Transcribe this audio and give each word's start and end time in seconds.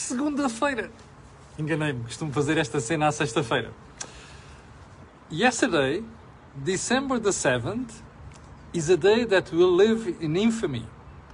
segunda-feira. 0.00 0.90
Enganei-me, 1.58 2.04
costumo 2.04 2.32
fazer 2.32 2.56
esta 2.58 2.80
cena 2.80 3.08
à 3.08 3.12
sexta-feira. 3.12 3.70
Yesterday, 5.30 6.02
December 6.54 7.20
the 7.20 7.30
7th, 7.30 8.02
is 8.72 8.88
a 8.88 8.96
day 8.96 9.24
that 9.26 9.54
will 9.54 9.74
live 9.74 10.16
in 10.20 10.36
infamy. 10.36 10.86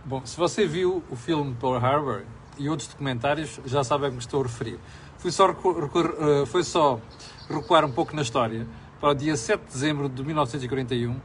Bom, 0.05 0.25
se 0.25 0.37
você 0.37 0.67
viu 0.67 1.03
o 1.11 1.17
filme 1.17 1.55
Pearl 1.55 1.77
Harbor 1.77 2.23
e 2.59 2.69
outros 2.69 2.89
documentários, 2.89 3.61
já 3.65 3.85
sabe 3.85 4.07
a 4.07 4.09
que 4.09 4.15
me 4.15 4.21
estou 4.21 4.41
a 4.41 4.45
referir. 4.45 4.79
Fui 5.19 5.31
só, 5.31 5.51
uh, 5.51 6.47
foi 6.47 6.63
só 6.63 7.01
recuar 7.49 7.85
um 7.85 7.93
pouco 7.93 8.15
na 8.15 8.23
história 8.23 8.67
para 9.01 9.11
o 9.11 9.15
dia 9.15 9.37
7 9.37 9.61
de 9.65 9.73
dezembro 9.73 10.09
de 10.09 10.23
1941 10.23 11.13
uh, 11.13 11.21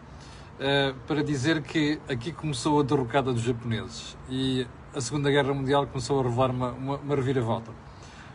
para 1.07 1.23
dizer 1.23 1.61
que 1.61 1.99
aqui 2.07 2.31
começou 2.31 2.79
a 2.79 2.83
derrocada 2.83 3.33
dos 3.33 3.41
japoneses 3.41 4.15
e 4.29 4.65
a 4.95 4.99
Segunda 4.99 5.31
Guerra 5.31 5.53
Mundial 5.53 5.87
começou 5.87 6.19
a 6.19 6.23
revelar 6.23 6.51
uma, 6.51 6.71
uma, 6.71 6.95
uma 6.97 7.15
reviravolta. 7.15 7.71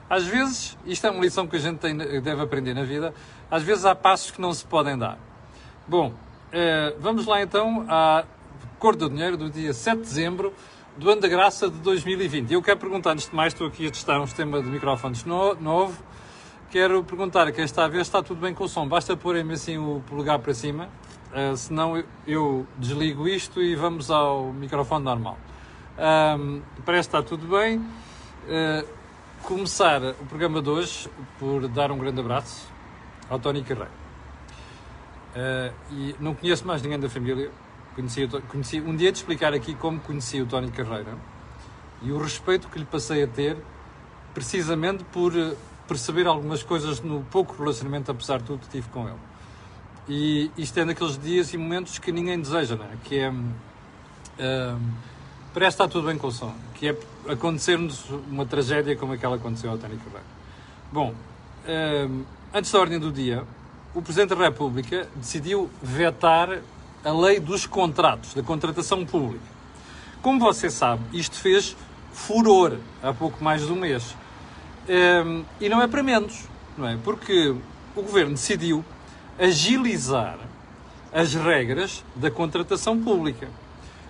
Às 0.08 0.24
vezes, 0.24 0.78
isto 0.86 1.06
é 1.06 1.10
uma 1.10 1.20
lição 1.20 1.46
que 1.46 1.56
a 1.56 1.58
gente 1.58 1.78
tem, 1.78 1.96
deve 1.96 2.40
aprender 2.40 2.74
na 2.74 2.84
vida, 2.84 3.12
às 3.50 3.62
vezes 3.62 3.84
há 3.84 3.94
passos 3.94 4.30
que 4.30 4.40
não 4.40 4.52
se 4.52 4.64
podem 4.64 4.96
dar. 4.96 5.18
Bom, 5.86 6.08
uh, 6.08 6.96
vamos 7.00 7.26
lá 7.26 7.42
então 7.42 7.84
à 7.88 8.24
Cor 8.78 8.96
do 8.96 9.10
Dinheiro 9.10 9.36
do 9.36 9.50
dia 9.50 9.72
7 9.72 9.96
de 9.96 10.02
dezembro 10.02 10.54
do 10.96 11.10
ano 11.10 11.20
da 11.20 11.28
graça 11.28 11.68
de 11.68 11.78
2020. 11.78 12.52
Eu 12.52 12.62
quero 12.62 12.78
perguntar, 12.78 13.10
antes 13.12 13.28
de 13.28 13.34
mais, 13.34 13.52
estou 13.52 13.66
aqui 13.66 13.86
a 13.86 13.90
testar 13.90 14.20
um 14.20 14.26
sistema 14.26 14.62
de 14.62 14.68
microfones 14.68 15.24
no, 15.24 15.54
novo. 15.54 16.00
Quero 16.70 17.02
perguntar 17.04 17.46
a 17.46 17.52
quem 17.52 17.64
está 17.64 17.84
a 17.84 17.88
ver 17.88 18.00
está 18.00 18.22
tudo 18.22 18.40
bem 18.40 18.54
com 18.54 18.64
o 18.64 18.68
som. 18.68 18.86
Basta 18.86 19.16
porem-me 19.16 19.54
assim 19.54 19.76
o 19.76 20.02
polegar 20.06 20.38
para 20.38 20.54
cima, 20.54 20.88
uh, 21.32 21.56
senão 21.56 22.02
eu 22.26 22.66
desligo 22.78 23.28
isto 23.28 23.60
e 23.60 23.74
vamos 23.74 24.10
ao 24.10 24.52
microfone 24.52 25.04
normal. 25.04 25.36
Parece 26.84 27.08
que 27.08 27.16
está 27.16 27.22
tudo 27.22 27.46
bem. 27.48 27.78
Uh, 27.78 28.86
começar 29.42 30.02
o 30.02 30.26
programa 30.26 30.60
de 30.60 30.68
hoje 30.68 31.08
por 31.38 31.66
dar 31.68 31.90
um 31.90 31.98
grande 31.98 32.20
abraço 32.20 32.68
ao 33.30 33.38
Tony 33.38 33.62
Carreiro. 33.62 33.90
Uh, 35.34 35.74
e 35.92 36.16
não 36.20 36.34
conheço 36.34 36.66
mais 36.66 36.82
ninguém 36.82 36.98
da 36.98 37.08
família, 37.08 37.50
Conheci, 37.96 38.28
conheci, 38.48 38.78
um 38.78 38.94
dia 38.94 39.10
de 39.10 39.16
explicar 39.16 39.54
aqui 39.54 39.74
como 39.74 39.98
conheci 39.98 40.38
o 40.42 40.44
Tony 40.44 40.70
Carreira 40.70 41.16
e 42.02 42.12
o 42.12 42.18
respeito 42.18 42.68
que 42.68 42.78
lhe 42.78 42.84
passei 42.84 43.22
a 43.22 43.26
ter, 43.26 43.56
precisamente 44.34 45.02
por 45.04 45.34
eh, 45.34 45.56
perceber 45.88 46.26
algumas 46.26 46.62
coisas 46.62 47.00
no 47.00 47.22
pouco 47.22 47.56
relacionamento, 47.56 48.10
apesar 48.10 48.36
de 48.36 48.44
tudo, 48.44 48.58
que 48.58 48.68
tive 48.68 48.88
com 48.90 49.08
ele. 49.08 49.18
E 50.06 50.50
isto 50.58 50.78
é 50.78 50.84
naqueles 50.84 51.16
dias 51.18 51.54
e 51.54 51.56
momentos 51.56 51.98
que 51.98 52.12
ninguém 52.12 52.38
deseja, 52.38 52.76
não 52.76 52.84
é? 52.84 52.96
Que 53.02 53.18
é. 53.18 53.30
Um, 53.30 53.52
parece 55.56 55.76
estar 55.76 55.88
tudo 55.88 56.08
bem 56.08 56.18
com 56.18 56.26
o 56.26 56.30
som. 56.30 56.52
Que 56.74 56.90
é 56.90 56.96
acontecer-nos 57.32 58.04
uma 58.30 58.44
tragédia 58.44 58.94
como 58.94 59.14
aquela 59.14 59.38
que 59.38 59.40
aconteceu 59.42 59.70
ao 59.70 59.78
Tony 59.78 59.96
Carreira. 59.96 60.22
Bom, 60.92 61.14
um, 61.66 62.24
antes 62.52 62.70
da 62.70 62.78
ordem 62.78 62.98
do 62.98 63.10
dia, 63.10 63.42
o 63.94 64.02
Presidente 64.02 64.34
da 64.36 64.44
República 64.44 65.08
decidiu 65.16 65.70
vetar 65.82 66.58
a 67.02 67.10
lei 67.10 67.40
dos 67.40 67.66
contratos, 67.66 68.34
da 68.34 68.42
contratação 68.42 69.06
pública. 69.06 69.46
Como 70.20 70.38
você 70.38 70.68
sabe, 70.68 71.02
isto 71.14 71.36
fez 71.36 71.74
furor 72.12 72.76
há 73.02 73.14
pouco 73.14 73.42
mais 73.42 73.64
de 73.64 73.72
um 73.72 73.76
mês. 73.76 74.14
Um, 74.86 75.42
e 75.58 75.70
não 75.70 75.80
é 75.80 75.88
para 75.88 76.02
menos, 76.02 76.44
não 76.76 76.86
é? 76.86 76.98
Porque 77.02 77.54
o 77.94 78.02
governo 78.02 78.32
decidiu 78.32 78.84
agilizar 79.38 80.38
as 81.10 81.32
regras 81.32 82.04
da 82.14 82.30
contratação 82.30 83.02
pública. 83.02 83.48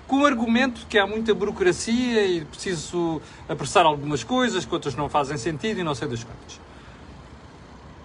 Com 0.07 0.21
o 0.21 0.27
argumento 0.27 0.87
que 0.89 0.99
há 0.99 1.07
muita 1.07 1.35
burocracia 1.35 2.27
e 2.27 2.45
preciso 2.45 3.21
apressar 3.49 3.85
algumas 3.85 4.23
coisas 4.23 4.65
que 4.65 4.73
outras 4.73 4.95
não 4.95 5.09
fazem 5.09 5.37
sentido 5.37 5.81
e 5.81 5.83
não 5.83 5.95
sei 5.95 6.09
das 6.09 6.23
quantas. 6.23 6.61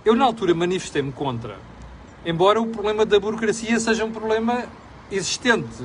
Eu, 0.03 0.16
na 0.16 0.25
altura, 0.25 0.55
manifestei-me 0.55 1.11
contra, 1.11 1.57
embora 2.25 2.59
o 2.59 2.67
problema 2.67 3.06
da 3.06 3.19
burocracia 3.19 3.79
seja 3.79 4.03
um 4.03 4.12
problema 4.12 4.66
existente, 5.12 5.84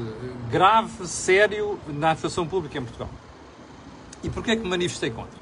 grave, 0.51 1.07
sério, 1.07 1.79
na 1.87 2.11
administração 2.11 2.47
pública 2.47 2.79
em 2.79 2.83
Portugal. 2.83 3.11
E 4.23 4.31
porquê 4.31 4.53
é 4.53 4.57
que 4.57 4.63
me 4.63 4.71
manifestei 4.71 5.11
contra? 5.11 5.39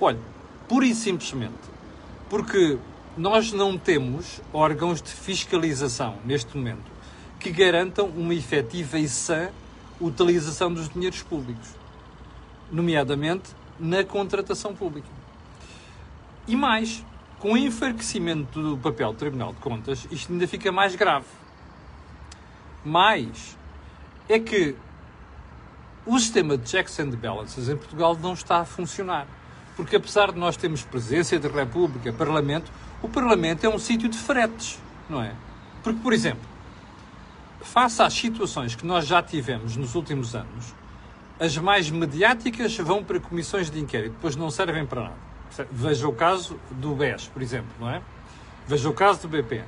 Olha, 0.00 0.18
pura 0.66 0.86
e 0.86 0.94
simplesmente 0.94 1.78
porque 2.28 2.78
nós 3.16 3.52
não 3.52 3.76
temos 3.76 4.40
órgãos 4.52 5.02
de 5.02 5.10
fiscalização 5.10 6.16
neste 6.24 6.56
momento 6.56 6.90
que 7.40 7.50
garantam 7.50 8.06
uma 8.06 8.34
efetiva 8.34 8.98
e 8.98 9.08
sã 9.08 9.48
utilização 10.00 10.72
dos 10.72 10.88
dinheiros 10.88 11.22
públicos, 11.22 11.68
nomeadamente 12.70 13.50
na 13.78 14.04
contratação 14.04 14.74
pública. 14.74 15.08
E 16.46 16.56
mais, 16.56 17.04
com 17.38 17.52
o 17.52 17.56
enfraquecimento 17.56 18.60
do 18.60 18.78
papel 18.78 19.12
do 19.12 19.18
Tribunal 19.18 19.52
de 19.52 19.60
Contas, 19.60 20.06
isto 20.10 20.32
ainda 20.32 20.46
fica 20.46 20.72
mais 20.72 20.94
grave 20.94 21.26
mais 22.84 23.56
é 24.28 24.38
que 24.38 24.74
o 26.06 26.18
sistema 26.18 26.56
de 26.56 26.68
checks 26.68 26.98
and 26.98 27.10
balances 27.10 27.68
em 27.68 27.76
Portugal 27.76 28.16
não 28.20 28.32
está 28.32 28.58
a 28.58 28.64
funcionar. 28.64 29.26
Porque 29.76 29.96
apesar 29.96 30.32
de 30.32 30.38
nós 30.38 30.56
termos 30.56 30.82
presença 30.82 31.38
da 31.38 31.48
República, 31.48 32.12
Parlamento, 32.12 32.70
o 33.02 33.08
Parlamento 33.08 33.64
é 33.64 33.68
um 33.68 33.78
sítio 33.78 34.08
de 34.08 34.18
fretes, 34.18 34.80
não 35.08 35.22
é? 35.22 35.32
Porque, 35.82 36.00
por 36.00 36.12
exemplo, 36.12 36.42
face 37.60 38.02
às 38.02 38.12
situações 38.12 38.74
que 38.74 38.86
nós 38.86 39.06
já 39.06 39.22
tivemos 39.22 39.76
nos 39.76 39.94
últimos 39.94 40.34
anos, 40.34 40.74
as 41.40 41.56
mais 41.56 41.90
mediáticas 41.90 42.76
vão 42.78 43.02
para 43.02 43.20
comissões 43.20 43.70
de 43.70 43.78
inquérito, 43.78 44.12
depois 44.12 44.34
não 44.36 44.50
servem 44.50 44.84
para 44.84 45.02
nada. 45.02 45.28
Veja 45.70 46.08
o 46.08 46.12
caso 46.12 46.58
do 46.70 46.94
BES, 46.94 47.28
por 47.28 47.42
exemplo, 47.42 47.70
não 47.78 47.90
é? 47.90 48.02
Veja 48.66 48.88
o 48.88 48.92
caso 48.92 49.22
do 49.22 49.28
BPN. 49.28 49.64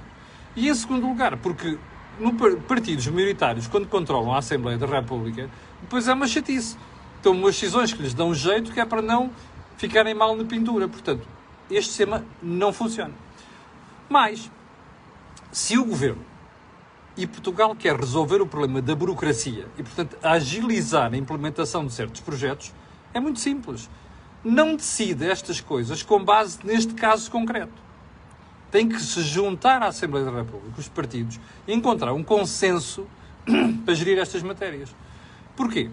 E 0.55 0.69
em 0.69 0.75
segundo 0.75 1.07
lugar, 1.07 1.37
porque 1.37 1.79
no 2.19 2.35
partidos 2.61 3.07
minoritários, 3.07 3.67
quando 3.67 3.89
controlam 3.89 4.35
a 4.35 4.39
Assembleia 4.39 4.77
da 4.77 4.87
República, 4.87 5.49
depois 5.81 6.07
é 6.07 6.13
uma 6.13 6.27
chatice. 6.27 6.77
Estão 7.17 7.33
umas 7.33 7.55
decisões 7.55 7.93
que 7.93 8.03
lhes 8.03 8.15
dão 8.15 8.35
jeito 8.35 8.73
que 8.73 8.81
é 8.81 8.85
para 8.85 9.01
não 9.01 9.31
ficarem 9.77 10.15
mal 10.15 10.37
na 10.37 10.45
pintura. 10.45 10.89
Portanto, 10.89 11.27
este 11.71 11.89
sistema 11.89 12.25
não 12.43 12.73
funciona. 12.73 13.15
Mas, 14.09 14.51
se 15.53 15.79
o 15.79 15.85
governo 15.85 16.25
e 17.17 17.27
Portugal 17.27 17.75
quer 17.75 17.97
resolver 17.97 18.41
o 18.41 18.47
problema 18.47 18.81
da 18.81 18.95
burocracia 18.95 19.67
e, 19.77 19.83
portanto, 19.83 20.17
agilizar 20.23 21.13
a 21.13 21.17
implementação 21.17 21.87
de 21.87 21.93
certos 21.93 22.21
projetos, 22.21 22.73
é 23.13 23.21
muito 23.21 23.41
simples. 23.41 23.91
Não 24.45 24.77
decide 24.77 25.29
estas 25.29 25.61
coisas 25.61 26.03
com 26.03 26.25
base 26.25 26.59
neste 26.65 26.95
caso 26.95 27.31
concreto 27.31 27.91
tem 28.71 28.89
que 28.89 29.01
se 29.01 29.23
juntar 29.23 29.83
à 29.83 29.89
Assembleia 29.89 30.25
da 30.25 30.31
República, 30.31 30.79
os 30.79 30.89
partidos, 30.89 31.41
e 31.67 31.75
encontrar 31.75 32.13
um 32.13 32.23
consenso 32.23 33.07
para 33.85 33.95
gerir 33.95 34.19
estas 34.19 34.43
matérias. 34.43 34.95
Porquê? 35.57 35.91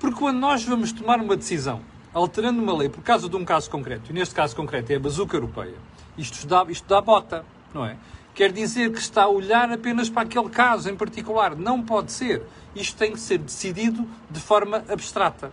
Porque 0.00 0.18
quando 0.18 0.38
nós 0.38 0.64
vamos 0.64 0.92
tomar 0.92 1.20
uma 1.20 1.36
decisão 1.36 1.80
alterando 2.12 2.62
uma 2.62 2.74
lei 2.74 2.88
por 2.88 3.02
causa 3.02 3.28
de 3.28 3.36
um 3.36 3.44
caso 3.44 3.70
concreto, 3.70 4.10
e 4.10 4.14
neste 4.14 4.34
caso 4.34 4.56
concreto 4.56 4.90
é 4.92 4.96
a 4.96 5.00
bazuca 5.00 5.36
europeia, 5.36 5.74
isto 6.16 6.46
dá, 6.46 6.64
isto 6.68 6.88
dá 6.88 7.00
bota, 7.00 7.44
não 7.74 7.84
é? 7.84 7.96
Quer 8.36 8.52
dizer 8.52 8.92
que 8.92 8.98
está 8.98 9.22
a 9.22 9.28
olhar 9.28 9.72
apenas 9.72 10.10
para 10.10 10.24
aquele 10.24 10.50
caso 10.50 10.90
em 10.90 10.94
particular. 10.94 11.56
Não 11.56 11.82
pode 11.82 12.12
ser. 12.12 12.42
Isto 12.74 12.98
tem 12.98 13.12
que 13.12 13.18
ser 13.18 13.38
decidido 13.38 14.06
de 14.30 14.38
forma 14.38 14.84
abstrata. 14.90 15.50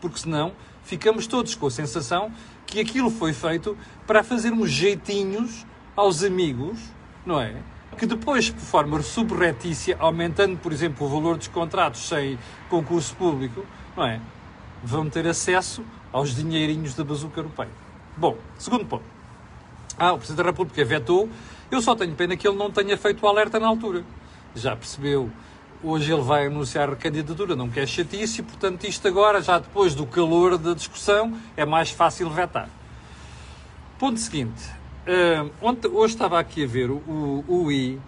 Porque 0.00 0.18
senão 0.18 0.50
ficamos 0.82 1.28
todos 1.28 1.54
com 1.54 1.68
a 1.68 1.70
sensação 1.70 2.32
que 2.66 2.80
aquilo 2.80 3.08
foi 3.08 3.32
feito 3.32 3.78
para 4.04 4.24
fazermos 4.24 4.68
jeitinhos 4.68 5.64
aos 5.94 6.24
amigos, 6.24 6.80
não 7.24 7.40
é? 7.40 7.54
Que 7.96 8.04
depois, 8.04 8.50
por 8.50 8.60
forma 8.60 9.00
subretícia, 9.00 9.96
aumentando, 10.00 10.58
por 10.58 10.72
exemplo, 10.72 11.06
o 11.06 11.08
valor 11.08 11.36
dos 11.36 11.46
contratos 11.46 12.08
sem 12.08 12.36
concurso 12.68 13.14
público, 13.14 13.64
não 13.96 14.04
é? 14.04 14.20
Vão 14.82 15.08
ter 15.08 15.24
acesso 15.28 15.84
aos 16.12 16.34
dinheirinhos 16.34 16.96
da 16.96 17.04
bazuca 17.04 17.38
europeia. 17.38 17.70
Bom, 18.16 18.36
segundo 18.58 18.86
ponto. 18.86 19.04
Ah, 19.96 20.12
o 20.12 20.18
Presidente 20.18 20.42
da 20.44 20.50
República 20.50 20.84
vetou. 20.84 21.28
Eu 21.74 21.82
só 21.82 21.96
tenho 21.96 22.14
pena 22.14 22.36
que 22.36 22.46
ele 22.46 22.56
não 22.56 22.70
tenha 22.70 22.96
feito 22.96 23.20
o 23.26 23.28
alerta 23.28 23.58
na 23.58 23.66
altura. 23.66 24.04
Já 24.54 24.76
percebeu? 24.76 25.28
Hoje 25.82 26.12
ele 26.12 26.22
vai 26.22 26.46
anunciar 26.46 26.88
a 26.88 26.94
candidatura, 26.94 27.56
não 27.56 27.68
quer 27.68 27.88
chatice, 27.88 28.42
e 28.42 28.44
portanto 28.44 28.84
isto 28.84 29.08
agora, 29.08 29.42
já 29.42 29.58
depois 29.58 29.92
do 29.92 30.06
calor 30.06 30.56
da 30.56 30.72
discussão, 30.72 31.36
é 31.56 31.64
mais 31.64 31.90
fácil 31.90 32.30
vetar. 32.30 32.70
Ponto 33.98 34.20
seguinte. 34.20 34.70
Uh, 35.04 35.50
ontem, 35.60 35.88
hoje 35.88 36.14
estava 36.14 36.38
aqui 36.38 36.62
a 36.62 36.66
ver 36.68 36.92
o, 36.92 37.44
o 37.48 37.72
I, 37.72 38.00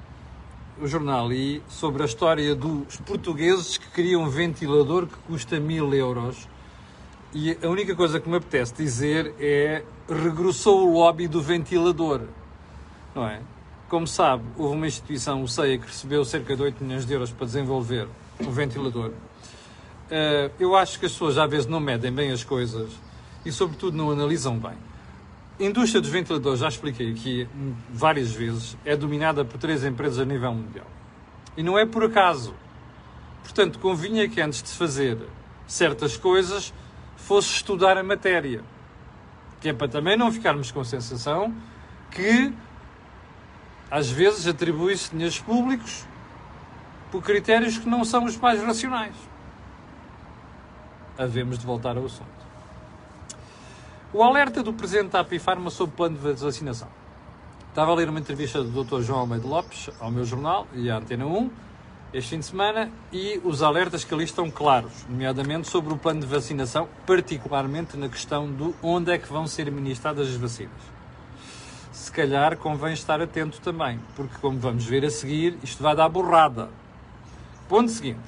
o 0.81 0.87
jornal 0.87 1.33
I, 1.33 1.61
sobre 1.69 2.05
a 2.05 2.07
história 2.07 2.55
dos 2.55 2.99
portugueses 2.99 3.79
que 3.79 3.91
queriam 3.91 4.23
um 4.23 4.29
ventilador 4.29 5.09
que 5.09 5.17
custa 5.27 5.59
mil 5.59 5.93
euros. 5.93 6.47
E 7.35 7.59
a 7.61 7.69
única 7.69 7.97
coisa 7.97 8.21
que 8.21 8.29
me 8.29 8.37
apetece 8.37 8.73
dizer 8.75 9.35
é 9.41 9.83
regressou 10.09 10.89
o 10.89 10.93
lobby 10.93 11.27
do 11.27 11.43
ventilador. 11.43 12.21
Não 13.13 13.27
é? 13.27 13.41
Como 13.89 14.07
sabe, 14.07 14.43
houve 14.59 14.75
uma 14.75 14.87
instituição, 14.87 15.43
o 15.43 15.49
CEIA, 15.49 15.79
que 15.79 15.87
recebeu 15.87 16.25
cerca 16.25 16.57
de 16.57 16.63
8 16.63 16.83
milhões 16.83 17.07
de 17.07 17.13
euros 17.13 17.31
para 17.31 17.47
desenvolver 17.47 18.09
um 18.41 18.51
ventilador. 18.51 19.11
Uh, 19.11 20.51
eu 20.59 20.75
acho 20.75 20.99
que 20.99 21.07
as 21.07 21.13
pessoas 21.13 21.39
às 21.39 21.49
vezes 21.49 21.67
não 21.67 21.79
medem 21.79 22.13
bem 22.13 22.33
as 22.33 22.43
coisas 22.43 22.91
e, 23.45 23.53
sobretudo, 23.53 23.97
não 23.97 24.11
analisam 24.11 24.59
bem. 24.59 24.75
A 25.59 25.63
indústria 25.63 26.01
dos 26.01 26.11
ventiladores, 26.11 26.61
já 26.61 26.69
expliquei 26.69 27.13
aqui 27.13 27.49
várias 27.89 28.33
vezes, 28.33 28.77
é 28.85 28.97
dominada 28.97 29.45
por 29.45 29.57
três 29.57 29.85
empresas 29.85 30.19
a 30.19 30.25
nível 30.25 30.53
mundial. 30.53 30.87
E 31.57 31.63
não 31.63 31.79
é 31.79 31.87
por 31.87 32.05
acaso. 32.05 32.55
Portanto, 33.43 33.79
convinha 33.79 34.29
que 34.29 34.41
antes 34.41 34.63
de 34.63 34.71
fazer 34.71 35.17
certas 35.67 36.17
coisas 36.17 36.75
fosse 37.17 37.49
estudar 37.51 37.97
a 37.97 38.03
matéria. 38.03 38.63
Que 39.61 39.69
é 39.69 39.73
para 39.73 39.89
também 39.89 40.17
não 40.17 40.31
ficarmos 40.33 40.71
com 40.73 40.81
a 40.81 40.85
sensação 40.85 41.55
que 42.11 42.53
às 43.91 44.11
vezes 44.11 44.47
atribui-se 44.47 45.11
dinheiros 45.11 45.39
públicos 45.39 46.05
por 47.11 47.23
critérios 47.23 47.79
que 47.79 47.89
não 47.89 48.05
são 48.05 48.25
os 48.25 48.37
mais 48.37 48.63
racionais. 48.63 49.15
Havemos 51.19 51.59
de 51.59 51.67
voltar 51.67 51.97
ao 51.97 52.05
assunto. 52.05 52.47
O 54.13 54.23
alerta 54.23 54.63
do 54.63 54.73
Presidente 54.73 55.11
da 55.11 55.21
Apifarma 55.21 55.71
sobre 55.71 55.95
o 55.95 55.97
plano 55.97 56.19
de 56.19 56.43
vacinação. 56.43 56.89
Estava 57.69 57.93
a 57.93 57.95
ler 57.95 58.09
uma 58.09 58.19
entrevista 58.19 58.63
do 58.63 58.85
Dr. 58.85 59.03
João 59.03 59.21
Almeida 59.21 59.47
Lopes 59.47 59.91
ao 60.01 60.11
meu 60.11 60.25
jornal 60.25 60.67
e 60.75 60.91
à 60.91 60.97
Antena 60.97 61.27
1 61.27 61.51
este 62.13 62.31
fim 62.31 62.39
de 62.39 62.47
semana 62.47 62.91
e 63.13 63.41
os 63.45 63.63
alertas 63.63 64.05
que 64.05 64.15
ali 64.15 64.25
estão 64.25 64.51
claros, 64.51 65.05
nomeadamente 65.09 65.69
sobre 65.69 65.93
o 65.93 65.99
plano 65.99 66.21
de 66.21 66.27
vacinação, 66.27 66.89
particularmente 67.05 67.97
na 67.97 68.09
questão 68.09 68.51
do 68.51 68.75
onde 68.83 69.11
é 69.11 69.19
que 69.19 69.31
vão 69.31 69.47
ser 69.47 69.69
administradas 69.69 70.29
as 70.29 70.37
vacinas. 70.37 70.96
Se 71.97 72.13
calhar 72.13 72.59
convém 72.59 72.93
estar 72.93 73.23
atento 73.23 73.59
também, 73.63 73.99
porque 74.15 74.35
como 74.39 74.59
vamos 74.59 74.85
ver 74.85 75.03
a 75.07 75.09
seguir, 75.09 75.59
isto 75.63 75.83
vai 75.83 75.97
dar 75.97 76.11
borrada. 76.11 76.69
Ponto 77.71 77.91
seguinte. 77.91 78.21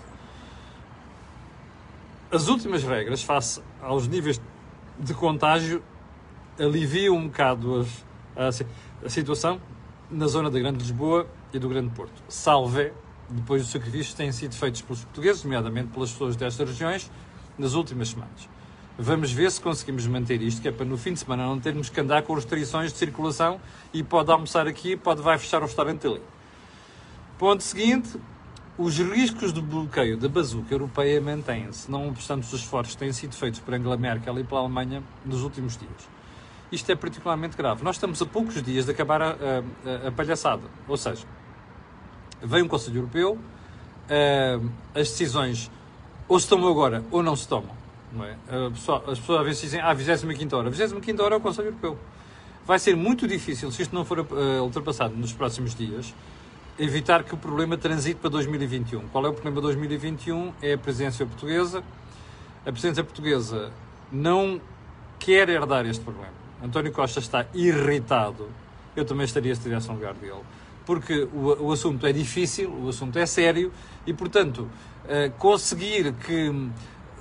As 2.32 2.48
últimas 2.48 2.82
regras, 2.82 3.22
face 3.22 3.60
aos 3.82 4.08
níveis 4.08 4.40
de 4.98 5.12
contágio, 5.12 5.82
aliviam 6.58 7.14
um 7.14 7.26
bocado 7.26 7.86
as, 8.34 8.64
a, 8.64 9.04
a 9.04 9.10
situação 9.10 9.60
na 10.10 10.26
zona 10.28 10.50
da 10.50 10.58
Grande 10.58 10.78
Lisboa 10.78 11.26
e 11.52 11.58
do 11.58 11.68
Grande 11.68 11.90
Porto. 11.94 12.22
Salve 12.26 12.90
depois 13.28 13.60
dos 13.60 13.70
sacrifícios 13.70 14.12
que 14.12 14.16
têm 14.16 14.32
sido 14.32 14.56
feitos 14.56 14.80
pelos 14.80 15.04
portugueses, 15.04 15.44
nomeadamente 15.44 15.88
pelas 15.88 16.10
pessoas 16.10 16.36
destas 16.36 16.66
regiões, 16.66 17.10
nas 17.58 17.74
últimas 17.74 18.08
semanas. 18.08 18.48
Vamos 19.00 19.30
ver 19.30 19.48
se 19.52 19.60
conseguimos 19.60 20.08
manter 20.08 20.42
isto, 20.42 20.60
que 20.60 20.66
é 20.66 20.72
para 20.72 20.84
no 20.84 20.98
fim 20.98 21.12
de 21.12 21.20
semana 21.20 21.46
não 21.46 21.60
termos 21.60 21.88
que 21.88 22.00
andar 22.00 22.22
com 22.22 22.34
restrições 22.34 22.92
de 22.92 22.98
circulação 22.98 23.60
e 23.94 24.02
pode 24.02 24.28
almoçar 24.32 24.66
aqui, 24.66 24.96
pode 24.96 25.22
vai 25.22 25.38
fechar 25.38 25.62
o 25.62 25.66
restaurante 25.66 26.04
ali. 26.04 26.20
Ponto 27.38 27.62
seguinte, 27.62 28.18
os 28.76 28.98
riscos 28.98 29.52
de 29.52 29.60
bloqueio 29.60 30.16
da 30.16 30.28
bazuca 30.28 30.74
europeia 30.74 31.20
mantêm-se, 31.20 31.88
não 31.88 32.08
obstante 32.08 32.42
os 32.42 32.52
esforços 32.52 32.94
que 32.94 32.98
têm 32.98 33.12
sido 33.12 33.36
feitos 33.36 33.60
por 33.60 33.72
Angela 33.72 33.96
Merkel 33.96 34.40
e 34.40 34.42
pela 34.42 34.62
Alemanha 34.62 35.00
nos 35.24 35.44
últimos 35.44 35.76
dias. 35.76 36.08
Isto 36.72 36.90
é 36.90 36.96
particularmente 36.96 37.56
grave. 37.56 37.84
Nós 37.84 37.94
estamos 37.94 38.20
a 38.20 38.26
poucos 38.26 38.60
dias 38.60 38.86
de 38.86 38.90
acabar 38.90 39.22
a, 39.22 39.28
a, 39.28 40.08
a 40.08 40.10
palhaçada. 40.10 40.64
Ou 40.88 40.96
seja, 40.96 41.24
vem 42.42 42.64
um 42.64 42.68
Conselho 42.68 42.96
Europeu, 42.96 43.34
uh, 43.34 44.70
as 44.92 45.08
decisões 45.08 45.70
ou 46.26 46.40
se 46.40 46.48
tomam 46.48 46.68
agora 46.68 47.04
ou 47.12 47.22
não 47.22 47.36
se 47.36 47.46
tomam. 47.46 47.78
Não 48.12 48.24
é? 48.24 48.36
as 49.06 49.18
pessoas 49.18 49.40
às 49.40 49.46
vezes 49.46 49.60
dizem, 49.62 49.80
ah, 49.80 49.92
25 49.92 50.56
hora. 50.56 50.70
25 50.70 51.22
hora 51.22 51.34
é 51.34 51.38
o 51.38 51.40
Conselho 51.40 51.68
Europeu. 51.68 51.98
Vai 52.66 52.78
ser 52.78 52.96
muito 52.96 53.26
difícil, 53.26 53.70
se 53.70 53.82
isto 53.82 53.94
não 53.94 54.04
for 54.04 54.20
uh, 54.20 54.62
ultrapassado 54.62 55.14
nos 55.14 55.32
próximos 55.32 55.74
dias, 55.74 56.14
evitar 56.78 57.24
que 57.24 57.34
o 57.34 57.36
problema 57.36 57.76
transite 57.76 58.20
para 58.20 58.30
2021. 58.30 59.08
Qual 59.08 59.24
é 59.24 59.28
o 59.28 59.32
problema 59.32 59.56
de 59.56 59.62
2021? 59.62 60.52
É 60.60 60.74
a 60.74 60.78
presidência 60.78 61.24
portuguesa. 61.24 61.82
A 62.66 62.70
presidência 62.70 63.02
portuguesa 63.02 63.72
não 64.12 64.60
quer 65.18 65.48
herdar 65.48 65.86
este 65.86 66.04
problema. 66.04 66.32
António 66.62 66.92
Costa 66.92 67.20
está 67.20 67.46
irritado. 67.54 68.48
Eu 68.94 69.04
também 69.04 69.24
estaria 69.24 69.54
se 69.54 69.60
estivesse 69.60 69.88
no 69.88 69.94
lugar 69.94 70.14
dele 70.14 70.42
porque 70.88 71.28
o, 71.34 71.66
o 71.66 71.72
assunto 71.72 72.06
é 72.06 72.12
difícil, 72.14 72.70
o 72.70 72.88
assunto 72.88 73.18
é 73.18 73.26
sério 73.26 73.70
e, 74.06 74.14
portanto, 74.14 74.60
uh, 75.04 75.30
conseguir 75.36 76.14
que 76.14 76.50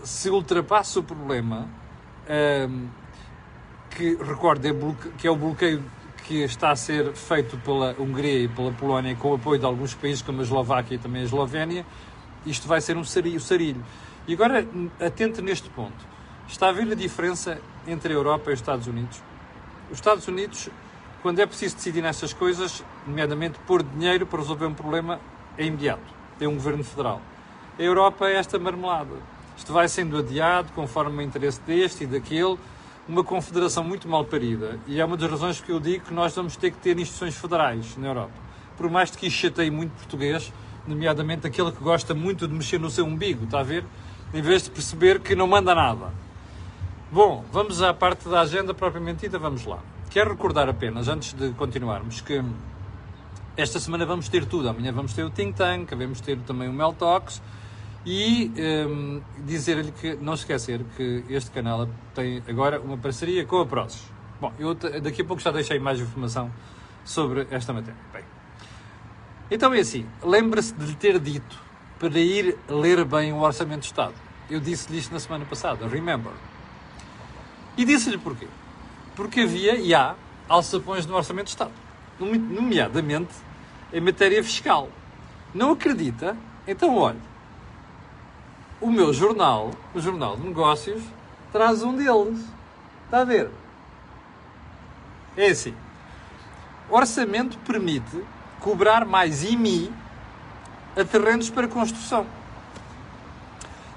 se 0.03 0.29
ultrapasse 0.29 0.97
o 0.99 1.03
problema, 1.03 1.67
uh, 2.23 2.87
que 3.89 4.15
recorde 4.15 4.73
que 5.17 5.27
é 5.27 5.31
o 5.31 5.35
bloqueio 5.35 5.83
que 6.23 6.43
está 6.43 6.71
a 6.71 6.75
ser 6.75 7.13
feito 7.13 7.57
pela 7.57 7.95
Hungria 7.97 8.43
e 8.43 8.47
pela 8.47 8.71
Polónia 8.71 9.15
com 9.15 9.31
o 9.31 9.35
apoio 9.35 9.59
de 9.59 9.65
alguns 9.65 9.93
países 9.93 10.21
como 10.21 10.41
a 10.41 10.43
Eslováquia 10.43 10.95
e 10.95 10.97
também 10.97 11.21
a 11.21 11.25
Eslovénia, 11.25 11.85
isto 12.45 12.67
vai 12.67 12.81
ser 12.81 12.97
um 12.97 13.03
sarilho. 13.03 13.39
sarilho. 13.39 13.83
E 14.27 14.33
agora, 14.33 14.67
atento 14.99 15.41
neste 15.41 15.69
ponto. 15.69 16.05
Está 16.47 16.69
a 16.69 16.71
ver 16.71 16.91
a 16.91 16.95
diferença 16.95 17.59
entre 17.87 18.11
a 18.11 18.15
Europa 18.15 18.49
e 18.49 18.53
os 18.53 18.59
Estados 18.59 18.87
Unidos? 18.87 19.21
Os 19.89 19.97
Estados 19.97 20.27
Unidos 20.27 20.69
quando 21.21 21.39
é 21.39 21.45
preciso 21.45 21.75
decidir 21.75 22.01
nestas 22.01 22.31
coisas, 22.31 22.83
nomeadamente 23.05 23.59
pôr 23.67 23.83
dinheiro 23.83 24.25
para 24.25 24.39
resolver 24.39 24.65
um 24.65 24.73
problema, 24.73 25.19
é 25.57 25.65
imediato. 25.65 26.13
Tem 26.37 26.47
um 26.47 26.53
governo 26.53 26.83
federal. 26.83 27.21
A 27.77 27.81
Europa 27.81 28.27
é 28.27 28.35
esta 28.35 28.57
marmelada. 28.59 29.15
Isto 29.57 29.73
vai 29.73 29.87
sendo 29.87 30.19
adiado 30.19 30.71
conforme 30.73 31.17
o 31.17 31.21
interesse 31.21 31.59
deste 31.61 32.03
e 32.03 32.07
daquele, 32.07 32.57
uma 33.07 33.23
confederação 33.23 33.83
muito 33.83 34.07
mal 34.07 34.23
parida. 34.23 34.79
E 34.85 35.01
é 35.01 35.05
uma 35.05 35.17
das 35.17 35.29
razões 35.29 35.59
que 35.59 35.71
eu 35.71 35.79
digo 35.79 36.05
que 36.05 36.13
nós 36.13 36.35
vamos 36.35 36.55
ter 36.55 36.71
que 36.71 36.77
ter 36.77 36.97
instituições 36.97 37.35
federais 37.35 37.97
na 37.97 38.07
Europa. 38.07 38.33
Por 38.77 38.89
mais 38.89 39.09
que 39.09 39.27
isto 39.27 39.37
chateie 39.37 39.71
muito 39.71 39.91
português, 39.91 40.53
nomeadamente 40.85 41.47
aquele 41.47 41.71
que 41.71 41.83
gosta 41.83 42.13
muito 42.13 42.47
de 42.47 42.53
mexer 42.53 42.79
no 42.79 42.89
seu 42.89 43.05
umbigo, 43.05 43.45
está 43.45 43.59
a 43.59 43.63
ver? 43.63 43.83
Em 44.33 44.41
vez 44.41 44.63
de 44.63 44.69
perceber 44.69 45.19
que 45.19 45.35
não 45.35 45.47
manda 45.47 45.73
nada. 45.73 46.11
Bom, 47.11 47.43
vamos 47.51 47.81
à 47.81 47.93
parte 47.93 48.29
da 48.29 48.41
agenda 48.41 48.73
propriamente 48.73 49.21
dita, 49.21 49.39
vamos 49.39 49.65
lá. 49.65 49.79
Quero 50.09 50.31
recordar 50.31 50.69
apenas, 50.69 51.07
antes 51.07 51.33
de 51.33 51.49
continuarmos, 51.53 52.21
que 52.21 52.43
esta 53.55 53.79
semana 53.79 54.05
vamos 54.05 54.29
ter 54.29 54.45
tudo. 54.45 54.69
Amanhã 54.69 54.91
vamos 54.91 55.13
ter 55.13 55.23
o 55.23 55.29
Think 55.29 55.53
Tank, 55.53 55.89
vamos 55.95 56.21
ter 56.21 56.37
também 56.39 56.69
o 56.69 56.73
Mel 56.73 56.93
e 58.07 58.49
um, 58.87 59.21
dizer-lhe 59.45 59.91
que 59.91 60.15
não 60.15 60.33
esquecer 60.33 60.81
que 60.95 61.25
este 61.29 61.51
canal 61.51 61.89
tem 62.15 62.41
agora 62.47 62.79
uma 62.79 62.97
parceria 62.97 63.45
com 63.45 63.59
a 63.59 63.65
Prozis. 63.65 64.01
Bom, 64.39 64.53
eu 64.57 64.73
daqui 64.73 65.23
a 65.23 65.25
pouco 65.25 65.41
já 65.41 65.51
deixei 65.51 65.77
mais 65.77 65.99
informação 65.99 66.49
sobre 67.03 67.45
esta 67.51 67.73
matéria. 67.73 67.99
Bem, 68.13 68.23
então 69.51 69.73
é 69.73 69.79
assim, 69.79 70.05
lembra-se 70.23 70.73
de 70.73 70.85
lhe 70.85 70.95
ter 70.95 71.19
dito 71.19 71.59
para 71.99 72.17
ir 72.17 72.57
ler 72.69 73.03
bem 73.03 73.33
o 73.33 73.41
Orçamento 73.41 73.81
de 73.81 73.87
Estado. 73.87 74.13
Eu 74.49 74.61
disse-lhe 74.61 74.99
isto 74.99 75.11
na 75.11 75.19
semana 75.19 75.43
passada, 75.43 75.85
remember. 75.85 76.31
E 77.75 77.83
disse-lhe 77.83 78.17
porquê 78.17 78.47
porque 79.17 79.41
havia 79.41 79.75
e 79.75 79.93
há 79.93 80.15
alçapões 80.47 81.05
no 81.07 81.15
Orçamento 81.15 81.45
de 81.45 81.49
Estado, 81.49 81.73
nomeadamente 82.19 83.33
em 83.91 83.99
matéria 83.99 84.41
fiscal. 84.43 84.89
Não 85.53 85.71
acredita? 85.71 86.37
Então, 86.67 86.95
olha, 86.95 87.19
o 88.79 88.91
meu 88.91 89.11
jornal, 89.11 89.71
o 89.93 89.99
Jornal 89.99 90.37
de 90.37 90.47
Negócios, 90.47 91.01
traz 91.51 91.81
um 91.83 91.95
deles. 91.95 92.39
Está 93.05 93.21
a 93.21 93.23
ver? 93.23 93.49
É 95.35 95.47
assim. 95.47 95.73
Orçamento 96.89 97.57
permite 97.59 98.23
cobrar 98.59 99.05
mais 99.05 99.43
IMI 99.43 99.91
a 100.95 101.03
terrenos 101.03 101.49
para 101.49 101.67
construção. 101.67 102.25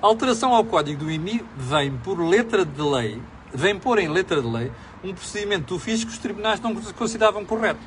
A 0.03 0.07
alteração 0.07 0.55
ao 0.55 0.65
código 0.65 1.05
do 1.05 1.11
IMI 1.11 1.45
vem 1.57 1.97
por 1.99 2.19
letra 2.19 2.65
de 2.65 2.83
lei, 2.83 3.21
vem 3.53 3.79
pôr 3.79 3.99
em 3.99 4.09
letra 4.09 4.41
de 4.41 4.49
lei 4.49 4.73
um 5.05 5.15
procedimento 5.15 5.75
do 5.75 5.79
fisco 5.79 6.11
que 6.11 6.17
os 6.17 6.23
tribunais 6.23 6.61
não 6.61 6.75
consideravam 6.75 7.45
correto. 7.45 7.81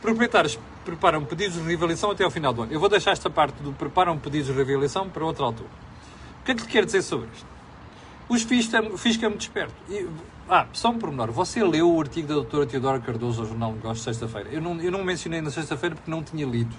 Proprietários 0.00 0.58
preparam 0.84 1.24
pedidos 1.24 1.56
de 1.56 1.62
reavaliação 1.62 2.10
até 2.10 2.24
ao 2.24 2.30
final 2.30 2.52
do 2.52 2.62
ano. 2.62 2.72
Eu 2.72 2.78
vou 2.78 2.88
deixar 2.88 3.12
esta 3.12 3.30
parte 3.30 3.62
do 3.62 3.72
preparam 3.72 4.18
pedidos 4.18 4.48
de 4.48 4.52
reavaliação 4.52 5.08
para 5.08 5.24
outra 5.24 5.44
altura. 5.44 5.70
O 6.44 6.46
que 6.46 6.52
é 6.52 6.54
que 6.54 6.60
lhe 6.60 6.68
quero 6.68 6.84
dizer 6.84 7.00
sobre 7.00 7.26
isto? 7.34 7.46
Os 8.28 8.42
fisco 8.42 8.76
é, 8.76 8.98
fisco 8.98 9.24
é 9.24 9.28
muito 9.30 9.40
esperto. 9.40 9.72
E, 9.88 10.06
ah, 10.46 10.66
só 10.74 10.90
um 10.90 10.98
pormenor. 10.98 11.32
Você 11.32 11.64
leu 11.64 11.90
o 11.90 11.98
artigo 11.98 12.28
da 12.28 12.34
doutora 12.34 12.66
Teodora 12.66 13.00
Cardoso 13.00 13.40
ao 13.40 13.48
Jornal 13.48 13.70
de 13.70 13.76
Negócios 13.76 14.04
sexta-feira. 14.04 14.50
Eu 14.52 14.60
não, 14.60 14.78
eu 14.78 14.92
não 14.92 15.02
mencionei 15.02 15.40
na 15.40 15.50
sexta-feira 15.50 15.94
porque 15.94 16.10
não 16.10 16.22
tinha 16.22 16.44
lido. 16.44 16.76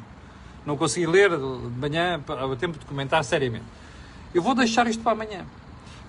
Não 0.67 0.77
consegui 0.77 1.07
ler 1.07 1.31
de 1.31 1.79
manhã, 1.79 2.21
a 2.27 2.55
tempo 2.55 2.77
de 2.77 2.85
comentar 2.85 3.23
seriamente. 3.23 3.65
Eu 4.35 4.43
vou 4.43 4.53
deixar 4.53 4.85
isto 4.85 5.01
para 5.01 5.13
amanhã. 5.13 5.43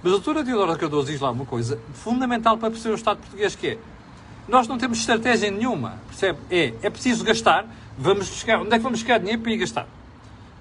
Mas 0.02 0.12
a 0.12 0.16
doutora 0.16 0.44
Teodora 0.44 0.76
Cardoso 0.76 1.10
diz 1.10 1.18
lá 1.18 1.30
uma 1.30 1.46
coisa 1.46 1.80
fundamental 1.94 2.58
para 2.58 2.70
perceber 2.70 2.92
o 2.92 2.98
Estado 2.98 3.20
português, 3.20 3.56
que 3.56 3.68
é 3.68 3.78
nós 4.46 4.68
não 4.68 4.76
temos 4.76 4.98
estratégia 4.98 5.50
nenhuma, 5.50 5.98
percebe? 6.08 6.38
É, 6.50 6.74
é 6.82 6.90
preciso 6.90 7.24
gastar, 7.24 7.66
vamos 7.96 8.28
buscar, 8.28 8.60
onde 8.60 8.74
é 8.74 8.76
que 8.76 8.82
vamos 8.84 9.00
buscar 9.00 9.18
dinheiro 9.18 9.40
para 9.40 9.50
ir 9.50 9.56
gastar? 9.56 9.88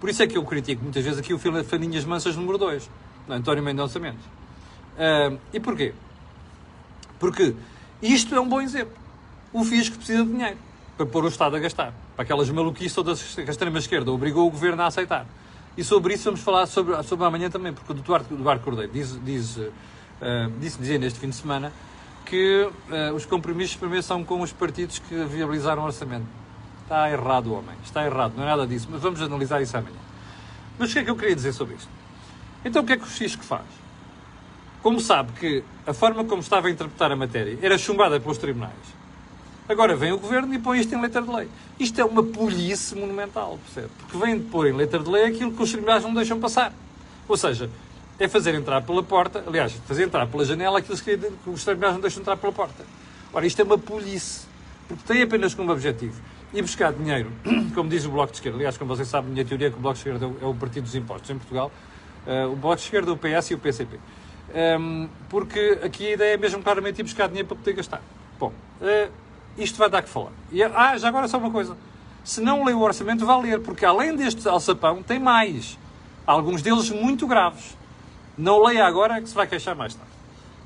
Por 0.06 0.10
isso 0.12 0.22
é 0.22 0.28
que 0.28 0.38
eu 0.38 0.44
critico 0.44 0.84
muitas 0.84 1.04
vezes 1.04 1.18
aqui 1.18 1.34
o 1.34 1.40
Faninhas 1.40 2.06
Mansas 2.06 2.36
número 2.36 2.60
2, 2.60 2.88
António 3.28 3.64
Mendonça 3.64 4.00
Mendes. 4.00 4.24
Uh, 4.24 5.40
e 5.52 5.60
porquê? 5.60 5.96
Porque 7.18 7.56
isto 8.04 8.36
é 8.36 8.40
um 8.40 8.48
bom 8.48 8.62
exemplo. 8.62 8.94
O 9.52 9.64
fisco 9.64 9.98
precisa 9.98 10.24
de 10.24 10.30
dinheiro 10.30 10.58
para 10.96 11.08
pôr 11.08 11.26
o 11.26 11.28
Estado 11.28 11.56
a 11.56 11.60
gastar. 11.60 11.92
Para 12.16 12.22
aquelas 12.22 12.48
maluquices 12.52 12.94
todas 12.94 13.20
que 13.34 13.42
a 13.42 13.46
extrema-esquerda 13.46 14.12
obrigou 14.12 14.48
o 14.48 14.52
governo 14.52 14.84
a 14.84 14.86
aceitar. 14.86 15.26
E 15.76 15.84
sobre 15.84 16.14
isso 16.14 16.26
vamos 16.26 16.42
falar 16.42 16.68
sobre, 16.68 17.02
sobre 17.02 17.26
amanhã 17.26 17.50
também, 17.50 17.74
porque 17.74 17.92
o 17.92 17.96
Duarte, 17.96 18.32
Duarte 18.32 18.64
Cordeiro 18.64 18.92
diz, 18.94 19.20
diz 19.26 19.58
uh, 19.58 19.72
disse, 20.60 20.78
dizia 20.78 21.00
neste 21.00 21.18
fim 21.18 21.30
de 21.30 21.36
semana 21.36 21.74
que 22.28 22.70
uh, 22.92 23.16
os 23.16 23.26
compromissos 23.26 23.76
primeiro 23.76 24.04
são 24.04 24.24
com 24.24 24.40
os 24.42 24.54
partidos 24.54 25.00
que 25.00 25.16
viabilizaram 25.26 25.82
o 25.82 25.86
orçamento. 25.88 26.45
Está 26.86 27.10
errado 27.10 27.48
o 27.48 27.54
homem, 27.54 27.76
está 27.84 28.06
errado, 28.06 28.34
não 28.38 28.44
é 28.44 28.46
nada 28.46 28.68
disso, 28.68 28.88
mas 28.92 29.02
vamos 29.02 29.20
analisar 29.20 29.60
isso 29.60 29.76
amanhã. 29.76 29.98
Mas 30.78 30.92
o 30.92 30.94
que 30.94 31.00
é 31.00 31.04
que 31.04 31.10
eu 31.10 31.16
queria 31.16 31.36
dizer 31.36 31.52
sobre 31.52 31.74
isto? 31.74 31.90
Então 32.64 32.84
o 32.84 32.86
que 32.86 32.94
é 32.94 32.98
que 32.98 33.04
o 33.04 33.08
Xisco 33.08 33.44
faz? 33.44 33.66
Como 34.84 35.00
sabe 35.00 35.32
que 35.32 35.64
a 35.88 35.96
forma 35.96 36.24
como 36.26 36.44
estava 36.44 36.68
a 36.68 36.70
interpretar 36.70 37.12
a 37.12 37.16
matéria 37.16 37.58
era 37.60 37.76
chumbada 37.76 38.20
pelos 38.20 38.38
tribunais, 38.38 38.74
agora 39.68 39.96
vem 39.96 40.12
o 40.12 40.20
governo 40.20 40.54
e 40.54 40.60
põe 40.60 40.80
isto 40.80 40.94
em 40.94 41.02
letra 41.02 41.24
de 41.24 41.32
lei. 41.32 41.50
Isto 41.80 42.02
é 42.02 42.06
uma 42.06 42.22
polícia 42.22 42.96
monumental, 42.96 43.58
percebe? 43.66 43.92
Porque 43.98 44.18
vem 44.20 44.38
de 44.38 44.46
pôr 44.46 44.68
em 44.68 44.74
letra 44.74 45.00
de 45.00 45.10
lei 45.10 45.26
aquilo 45.26 45.54
que 45.54 45.64
os 45.64 45.72
tribunais 45.72 46.04
não 46.04 46.14
deixam 46.14 46.40
passar. 46.40 46.72
Ou 47.28 47.36
seja, 47.36 47.68
é 48.20 48.28
fazer 48.28 48.54
entrar 48.54 48.84
pela 48.84 49.02
porta, 49.02 49.44
aliás, 49.48 49.74
fazer 49.88 50.04
entrar 50.04 50.28
pela 50.28 50.46
janela 50.46 50.78
aquilo 50.78 50.96
que 51.00 51.50
os 51.50 51.66
tribunais 51.66 51.96
não 51.96 52.02
deixam 52.02 52.22
entrar 52.22 52.38
pela 52.38 52.54
porta. 52.54 52.86
Ora, 53.34 53.48
isto 53.48 53.60
é 53.60 53.66
uma 53.66 53.80
polícia, 53.80 54.48
porque 54.88 55.04
tem 55.04 55.24
apenas 55.24 55.56
como 55.56 55.72
objetivo 55.72 56.22
ir 56.56 56.62
buscar 56.62 56.94
dinheiro, 56.94 57.32
como 57.76 57.90
diz 57.90 58.06
o 58.06 58.10
Bloco 58.10 58.32
de 58.32 58.38
Esquerda. 58.38 58.58
Aliás, 58.58 58.78
como 58.78 58.96
vocês 58.96 59.08
sabem, 59.08 59.30
a 59.30 59.34
minha 59.34 59.46
teoria 59.46 59.68
é 59.68 59.70
que 59.70 59.78
o 59.78 59.80
Bloco 59.80 59.96
de 59.96 60.00
Esquerda 60.00 60.32
é 60.42 60.46
o 60.46 60.54
partido 60.54 60.84
dos 60.84 60.96
impostos 60.96 61.30
em 61.30 61.38
Portugal. 61.38 61.72
Uh, 62.26 62.52
o 62.52 62.56
Bloco 62.56 62.78
de 62.78 62.84
Esquerda, 62.84 63.12
o 63.12 63.18
PS 63.18 63.52
e 63.52 63.54
o 63.56 63.60
PCP. 63.60 63.98
Um, 63.98 64.02
ehm, 64.54 65.10
porque 65.30 65.80
aqui 65.84 66.08
a 66.08 66.12
ideia 66.14 66.34
é 66.36 66.38
mesmo 66.38 66.64
claramente 66.64 67.00
ir 67.00 67.04
buscar 67.04 67.28
dinheiro 67.28 67.48
para 67.48 67.58
poder 67.58 67.74
gastar. 67.74 68.02
Bom, 68.40 68.54
uh, 68.82 69.12
isto 69.58 69.78
vai 69.78 69.90
dar 69.90 70.02
que 70.02 70.10
falar. 70.10 70.32
E, 70.52 70.64
ah, 70.64 70.98
já 70.98 71.08
agora 71.08 71.28
só 71.28 71.38
uma 71.38 71.52
coisa. 71.52 71.76
Se 72.24 72.42
não 72.42 72.64
lê 72.64 72.74
o 72.74 72.80
orçamento, 72.80 73.26
vai 73.26 73.42
ler, 73.42 73.60
porque 73.60 73.86
além 73.86 74.16
deste 74.16 74.48
alçapão, 74.48 75.04
tem 75.04 75.20
mais. 75.20 75.78
Alguns 76.26 76.62
deles 76.62 76.90
muito 76.90 77.28
graves. 77.28 77.78
Não 78.38 78.64
leia 78.64 78.86
agora 78.86 79.22
que 79.22 79.30
se 79.30 79.36
vai 79.36 79.46
queixar 79.46 79.76
mais 79.76 79.94
tarde. 79.94 80.12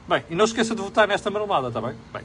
Bem, 0.08 0.24
e 0.29 0.36
não 0.36 0.46
esqueça 0.46 0.74
de 0.74 0.81
votar 0.81 1.08
nesta 1.08 1.29
marmelada, 1.29 1.67
está 1.67 1.81
bem? 1.81 1.96
Bem. 2.13 2.24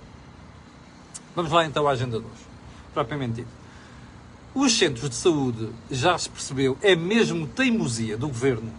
Vamos 1.34 1.50
lá 1.50 1.66
então 1.66 1.86
à 1.88 1.90
agenda 1.90 2.18
de 2.18 2.24
hoje. 2.24 2.53
Propriamente 2.94 3.42
dito. 3.42 3.48
Os 4.54 4.78
centros 4.78 5.10
de 5.10 5.16
saúde, 5.16 5.68
já 5.90 6.16
se 6.16 6.30
percebeu, 6.30 6.78
é 6.80 6.94
mesmo 6.94 7.46
teimosia 7.48 8.16
do 8.16 8.28
governo, 8.28 8.72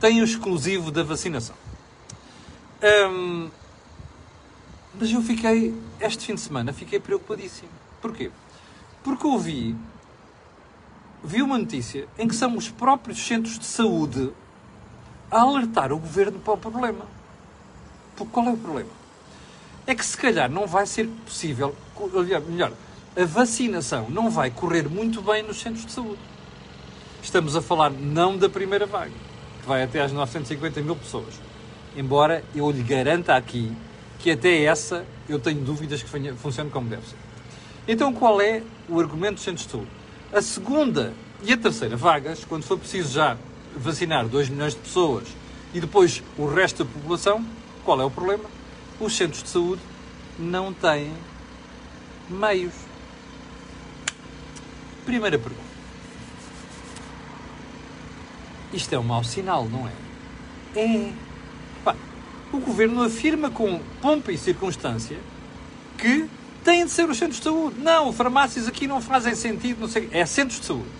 têm 0.00 0.22
o 0.22 0.24
exclusivo 0.24 0.90
da 0.90 1.02
vacinação. 1.02 1.54
Hum, 2.82 3.50
mas 4.98 5.12
eu 5.12 5.20
fiquei, 5.20 5.74
este 6.00 6.24
fim 6.24 6.34
de 6.34 6.40
semana, 6.40 6.72
fiquei 6.72 6.98
preocupadíssimo. 6.98 7.68
Porquê? 8.00 8.30
Porque 9.04 9.26
ouvi, 9.26 9.76
vi 11.22 11.42
uma 11.42 11.58
notícia 11.58 12.08
em 12.18 12.26
que 12.26 12.34
são 12.34 12.56
os 12.56 12.70
próprios 12.70 13.18
centros 13.18 13.58
de 13.58 13.66
saúde 13.66 14.32
a 15.30 15.40
alertar 15.42 15.92
o 15.92 15.98
governo 15.98 16.38
para 16.38 16.54
o 16.54 16.56
problema. 16.56 17.06
Porque 18.16 18.32
qual 18.32 18.46
é 18.46 18.50
o 18.50 18.56
problema? 18.56 18.90
É 19.86 19.94
que 19.94 20.04
se 20.04 20.16
calhar 20.16 20.50
não 20.50 20.66
vai 20.66 20.86
ser 20.86 21.06
possível, 21.26 21.76
melhor, 22.48 22.72
a 23.16 23.24
vacinação 23.24 24.08
não 24.08 24.30
vai 24.30 24.50
correr 24.50 24.88
muito 24.88 25.20
bem 25.22 25.42
nos 25.42 25.60
centros 25.60 25.84
de 25.84 25.92
saúde. 25.92 26.20
Estamos 27.22 27.56
a 27.56 27.62
falar 27.62 27.90
não 27.90 28.36
da 28.36 28.48
primeira 28.48 28.86
vaga, 28.86 29.12
que 29.60 29.66
vai 29.66 29.82
até 29.82 30.00
às 30.00 30.12
950 30.12 30.80
mil 30.82 30.96
pessoas. 30.96 31.34
Embora 31.96 32.44
eu 32.54 32.70
lhe 32.70 32.82
garanta 32.82 33.34
aqui 33.34 33.72
que 34.18 34.30
até 34.30 34.62
essa 34.64 35.04
eu 35.28 35.38
tenho 35.38 35.60
dúvidas 35.60 36.02
que 36.02 36.08
funcione 36.36 36.70
como 36.70 36.88
deve 36.88 37.06
ser. 37.06 37.16
Então 37.86 38.12
qual 38.12 38.40
é 38.40 38.62
o 38.88 39.00
argumento 39.00 39.34
dos 39.34 39.44
centros 39.44 39.66
de 39.66 39.72
saúde? 39.72 39.90
A 40.32 40.42
segunda 40.42 41.12
e 41.42 41.52
a 41.52 41.56
terceira 41.56 41.96
vagas, 41.96 42.44
quando 42.44 42.62
for 42.64 42.78
preciso 42.78 43.12
já 43.12 43.36
vacinar 43.76 44.26
2 44.26 44.48
milhões 44.48 44.74
de 44.74 44.80
pessoas 44.80 45.28
e 45.72 45.80
depois 45.80 46.22
o 46.36 46.46
resto 46.46 46.84
da 46.84 46.90
população, 46.90 47.44
qual 47.84 48.00
é 48.00 48.04
o 48.04 48.10
problema? 48.10 48.44
Os 49.00 49.16
centros 49.16 49.42
de 49.42 49.48
saúde 49.48 49.82
não 50.38 50.72
têm 50.72 51.12
meios. 52.28 52.87
Primeira 55.08 55.38
pergunta. 55.38 55.64
Isto 58.74 58.94
é 58.94 58.98
um 58.98 59.02
mau 59.02 59.24
sinal, 59.24 59.64
não 59.64 59.88
é? 59.88 59.92
É. 60.78 61.12
Pá, 61.82 61.96
o 62.52 62.58
governo 62.58 63.02
afirma 63.02 63.50
com 63.50 63.80
pompa 64.02 64.30
e 64.30 64.36
circunstância 64.36 65.16
que 65.96 66.28
têm 66.62 66.84
de 66.84 66.90
ser 66.90 67.08
os 67.08 67.16
centros 67.16 67.38
de 67.38 67.44
saúde. 67.44 67.80
Não, 67.80 68.12
farmácias 68.12 68.68
aqui 68.68 68.86
não 68.86 69.00
fazem 69.00 69.34
sentido, 69.34 69.80
não 69.80 69.88
sei. 69.88 70.10
É 70.12 70.26
centros 70.26 70.60
de 70.60 70.66
saúde. 70.66 70.90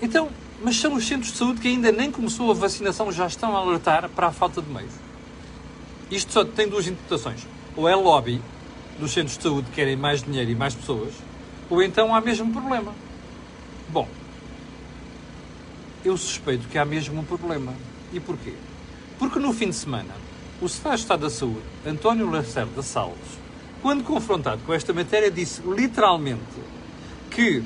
Então, 0.00 0.28
mas 0.62 0.76
são 0.76 0.94
os 0.94 1.04
centros 1.04 1.32
de 1.32 1.38
saúde 1.38 1.60
que 1.60 1.66
ainda 1.66 1.90
nem 1.90 2.08
começou 2.08 2.52
a 2.52 2.54
vacinação, 2.54 3.10
já 3.10 3.26
estão 3.26 3.56
a 3.56 3.58
alertar 3.58 4.08
para 4.10 4.28
a 4.28 4.32
falta 4.32 4.62
de 4.62 4.70
meios. 4.70 4.92
Isto 6.08 6.32
só 6.32 6.44
tem 6.44 6.68
duas 6.68 6.86
interpretações. 6.86 7.48
Ou 7.74 7.88
é 7.88 7.96
lobby 7.96 8.40
dos 9.00 9.12
centros 9.12 9.36
de 9.36 9.42
saúde 9.42 9.70
que 9.70 9.74
querem 9.74 9.96
mais 9.96 10.22
dinheiro 10.22 10.52
e 10.52 10.54
mais 10.54 10.72
pessoas, 10.72 11.12
ou 11.70 11.82
então 11.82 12.14
há 12.14 12.20
mesmo 12.20 12.52
problema. 12.52 12.94
Bom, 13.88 14.08
eu 16.04 16.16
suspeito 16.16 16.68
que 16.68 16.78
há 16.78 16.84
mesmo 16.84 17.20
um 17.20 17.24
problema. 17.24 17.74
E 18.12 18.20
porquê? 18.20 18.54
Porque 19.18 19.38
no 19.38 19.52
fim 19.52 19.70
de 19.70 19.76
semana, 19.76 20.14
o 20.60 20.68
Secretário 20.68 20.98
de 20.98 21.02
Estado 21.02 21.20
da 21.20 21.30
Saúde, 21.30 21.62
António 21.86 22.30
Lacerda 22.30 22.82
Salles, 22.82 23.38
quando 23.82 24.04
confrontado 24.04 24.62
com 24.64 24.72
esta 24.72 24.92
matéria, 24.92 25.30
disse 25.30 25.62
literalmente 25.62 26.40
que 27.30 27.62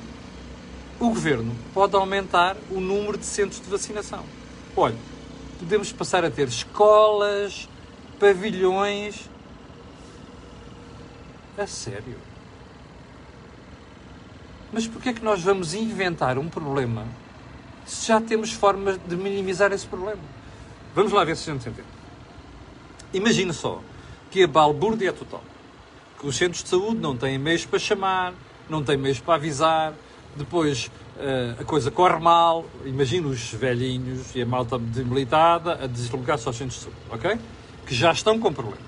o 0.99 1.09
governo 1.11 1.55
pode 1.73 1.95
aumentar 1.95 2.57
o 2.71 2.81
número 2.81 3.17
de 3.17 3.25
centros 3.25 3.61
de 3.61 3.69
vacinação. 3.69 4.25
Olha, 4.77 4.97
podemos 5.59 5.93
passar 5.93 6.25
a 6.25 6.31
ter 6.31 6.49
escolas, 6.49 7.69
pavilhões. 8.19 9.29
A 11.57 11.67
sério? 11.67 12.28
Mas 14.73 14.87
porquê 14.87 15.11
é 15.11 15.13
que 15.13 15.25
nós 15.25 15.43
vamos 15.43 15.75
inventar 15.75 16.39
um 16.39 16.49
problema 16.49 17.07
se 17.87 18.09
já 18.09 18.21
temos 18.21 18.53
formas 18.53 18.99
de 19.07 19.17
minimizar 19.17 19.73
esse 19.73 19.87
problema? 19.87 20.21
Vamos 20.95 21.13
lá 21.13 21.25
ver 21.25 21.37
se 21.37 21.51
a 21.51 21.55
gente 21.55 21.69
entende. 21.69 21.89
Imagine 23.15 23.53
só 23.53 23.81
que 24.31 24.43
a 24.43 24.47
balbúrdia 24.47 25.09
é 25.09 25.13
total. 25.13 25.43
Que 26.19 26.27
os 26.27 26.37
centros 26.37 26.63
de 26.63 26.69
saúde 26.69 26.99
não 26.99 27.17
têm 27.17 27.39
meios 27.39 27.65
para 27.65 27.79
chamar, 27.79 28.35
não 28.69 28.83
têm 28.83 28.97
meios 28.97 29.21
para 29.21 29.35
avisar, 29.35 29.95
depois 30.37 30.91
uh, 31.17 31.61
a 31.61 31.65
coisa 31.65 31.91
corre 31.91 32.19
mal, 32.19 32.67
imagina 32.85 33.29
os 33.29 33.53
velhinhos 33.53 34.35
e 34.35 34.43
a 34.43 34.47
malta 34.47 34.79
debilitada 34.79 35.83
a 35.83 35.87
deslocar-se 35.87 36.47
aos 36.47 36.57
centros 36.57 36.79
de 36.79 36.85
saúde, 36.85 36.99
ok? 37.11 37.39
Que 37.87 37.95
já 37.95 38.13
estão 38.13 38.39
com 38.39 38.53
problemas. 38.53 38.88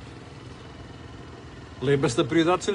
Lembra-se 1.82 2.16
da 2.16 2.24
prioridade 2.24 2.66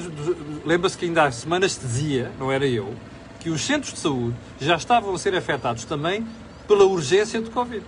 Lembra-se 0.65 0.97
que 0.97 1.05
ainda 1.05 1.25
há 1.25 1.31
semanas 1.31 1.73
se 1.73 1.79
dizia, 1.79 2.31
não 2.39 2.51
era 2.51 2.65
eu, 2.65 2.95
que 3.39 3.49
os 3.49 3.61
centros 3.61 3.93
de 3.93 3.99
saúde 3.99 4.35
já 4.59 4.75
estavam 4.75 5.13
a 5.13 5.17
ser 5.19 5.35
afetados 5.35 5.85
também 5.85 6.25
pela 6.67 6.85
urgência 6.85 7.39
de 7.41 7.49
Covid. 7.49 7.85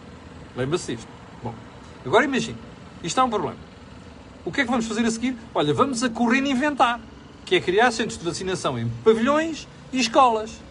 Lembra-se 0.56 0.96
disto? 0.96 1.08
Bom, 1.44 1.54
agora 2.06 2.26
imagine, 2.26 2.58
isto 3.04 3.20
é 3.20 3.24
um 3.24 3.30
problema. 3.30 3.58
O 4.46 4.52
que 4.52 4.62
é 4.62 4.64
que 4.64 4.70
vamos 4.70 4.86
fazer 4.86 5.06
a 5.06 5.12
seguir? 5.12 5.36
Olha, 5.54 5.74
vamos 5.74 6.04
a 6.04 6.10
correr 6.10 6.46
inventar, 6.46 7.00
que 7.46 7.56
é 7.56 7.62
criar 7.62 7.92
centros 7.92 8.20
de 8.20 8.24
vacinação 8.24 8.78
em 8.78 8.88
pavilhões 9.04 9.68
e 9.92 10.00
escolas 10.00 10.68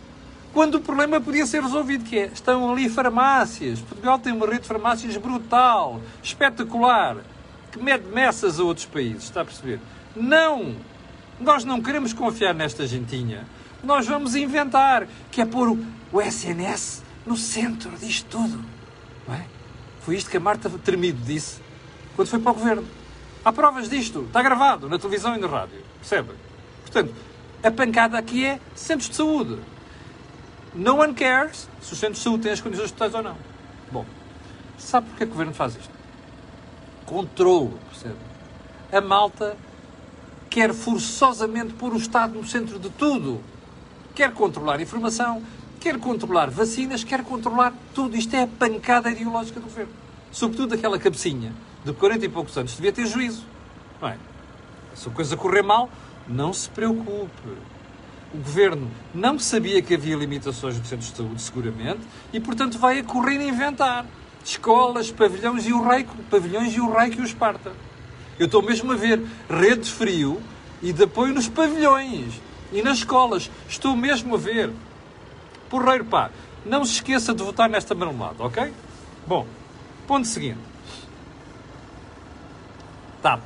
quando 0.56 0.76
o 0.76 0.80
problema 0.80 1.20
podia 1.20 1.44
ser 1.44 1.62
resolvido, 1.62 2.02
que 2.02 2.18
é, 2.18 2.30
estão 2.32 2.72
ali 2.72 2.88
farmácias. 2.88 3.78
Portugal 3.80 4.18
tem 4.18 4.32
uma 4.32 4.46
rede 4.46 4.62
de 4.62 4.68
farmácias 4.68 5.14
brutal, 5.18 6.00
espetacular, 6.22 7.18
que 7.70 7.78
mede 7.78 8.06
meças 8.08 8.58
a 8.58 8.62
outros 8.64 8.86
países, 8.86 9.24
está 9.24 9.42
a 9.42 9.44
perceber? 9.44 9.78
Não! 10.16 10.74
Nós 11.38 11.64
não 11.64 11.82
queremos 11.82 12.12
confiar 12.12 12.54
nesta 12.54 12.86
gentinha. 12.86 13.46
Nós 13.84 14.06
vamos 14.06 14.34
inventar, 14.34 15.06
que 15.30 15.40
é 15.40 15.44
pôr 15.44 15.76
o, 16.12 16.20
SNS 16.20 17.04
no 17.26 17.36
centro 17.36 17.90
disto 17.98 18.26
tudo. 18.30 18.64
É? 19.28 19.42
Foi 20.00 20.16
isto 20.16 20.30
que 20.30 20.38
a 20.38 20.40
Marta 20.40 20.70
Tremido 20.70 21.22
disse 21.22 21.60
quando 22.14 22.28
foi 22.28 22.38
para 22.38 22.52
o 22.52 22.54
governo. 22.54 22.88
Há 23.44 23.52
provas 23.52 23.88
disto, 23.88 24.22
está 24.22 24.42
gravado 24.42 24.88
na 24.88 24.98
televisão 24.98 25.36
e 25.36 25.38
na 25.38 25.46
rádio. 25.46 25.84
Percebe? 26.00 26.30
Portanto, 26.82 27.14
a 27.62 27.70
pancada 27.70 28.16
aqui 28.16 28.44
é 28.44 28.58
centros 28.74 29.10
de 29.10 29.16
saúde. 29.16 29.58
No 30.74 30.96
one 31.00 31.14
cares 31.14 31.68
se 31.80 31.92
os 31.92 31.98
centros 31.98 32.18
de 32.18 32.24
saúde 32.24 32.42
têm 32.44 32.52
as 32.52 32.60
condições 32.60 32.90
totais 32.90 33.14
ou 33.14 33.22
não. 33.22 33.36
Bom, 33.92 34.06
sabe 34.78 35.08
porque 35.08 35.24
é 35.24 35.26
que 35.26 35.30
o 35.30 35.34
governo 35.34 35.54
faz 35.54 35.76
isto? 35.76 35.94
Controlo, 37.04 37.78
percebe? 37.90 38.16
A 38.90 39.00
malta 39.00 39.56
quer 40.50 40.72
forçosamente 40.72 41.72
pôr 41.74 41.92
o 41.92 41.96
Estado 41.96 42.34
no 42.38 42.46
centro 42.46 42.78
de 42.78 42.90
tudo. 42.90 43.40
Quer 44.14 44.32
controlar 44.32 44.80
informação, 44.80 45.42
quer 45.80 45.98
controlar 45.98 46.50
vacinas, 46.50 47.04
quer 47.04 47.22
controlar 47.22 47.72
tudo. 47.94 48.16
Isto 48.16 48.34
é 48.34 48.42
a 48.42 48.46
pancada 48.46 49.10
ideológica 49.10 49.60
do 49.60 49.64
governo. 49.64 49.92
Sobretudo 50.32 50.74
aquela 50.74 50.98
cabecinha 50.98 51.52
de 51.84 51.92
40 51.92 52.24
e 52.24 52.28
poucos 52.28 52.56
anos 52.56 52.74
devia 52.74 52.92
ter 52.92 53.06
juízo. 53.06 53.44
Não 54.00 54.08
é? 54.08 54.18
Se 54.94 55.08
a 55.08 55.12
coisa 55.12 55.36
correr 55.36 55.62
mal, 55.62 55.90
não 56.26 56.52
se 56.52 56.68
preocupe 56.70 57.32
o 58.36 58.38
governo 58.38 58.90
não 59.14 59.38
sabia 59.38 59.80
que 59.80 59.94
havia 59.94 60.16
limitações 60.16 60.78
nos 60.78 60.88
centros 60.88 61.10
de 61.10 61.16
saúde, 61.16 61.40
seguramente, 61.40 62.00
e 62.32 62.40
portanto 62.40 62.78
vai 62.78 62.98
a 62.98 63.04
correr 63.04 63.38
a 63.38 63.44
inventar. 63.44 64.06
escolas, 64.44 65.10
pavilhões 65.10 65.66
e 65.66 65.72
o 65.72 65.82
rei, 65.82 66.06
pavilhões 66.30 66.72
e 66.74 66.80
o 66.80 66.92
rei 66.92 67.10
que 67.10 67.20
os 67.20 67.32
parta. 67.32 67.72
Eu 68.38 68.46
estou 68.46 68.62
mesmo 68.62 68.92
a 68.92 68.96
ver 68.96 69.20
rede 69.48 69.82
de 69.82 69.90
frio 69.90 70.42
e 70.82 70.92
de 70.92 71.04
apoio 71.04 71.32
nos 71.32 71.48
pavilhões 71.48 72.34
e 72.72 72.82
nas 72.82 72.98
escolas. 72.98 73.50
Estou 73.68 73.96
mesmo 73.96 74.34
a 74.34 74.38
ver. 74.38 74.70
Porreiro, 75.70 76.04
pá, 76.04 76.30
não 76.64 76.84
se 76.84 76.94
esqueça 76.94 77.34
de 77.34 77.42
votar 77.42 77.68
nesta 77.68 77.94
marmelada, 77.94 78.42
ok? 78.42 78.72
Bom, 79.26 79.46
ponto 80.06 80.26
seguinte. 80.26 80.60
TAP. 83.22 83.42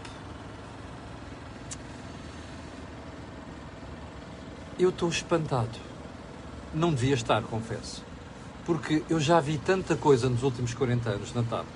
Eu 4.78 4.88
estou 4.88 5.09
espantado. 5.09 5.78
Não 6.75 6.92
devia 6.92 7.14
estar, 7.14 7.42
confesso. 7.42 8.02
Porque 8.64 9.02
eu 9.09 9.18
já 9.20 9.40
vi 9.40 9.59
tanta 9.59 9.97
coisa 9.97 10.28
nos 10.28 10.42
últimos 10.42 10.75
40 10.75 11.11
anos 11.11 11.35
na 11.35 11.42
TAP 11.42 11.66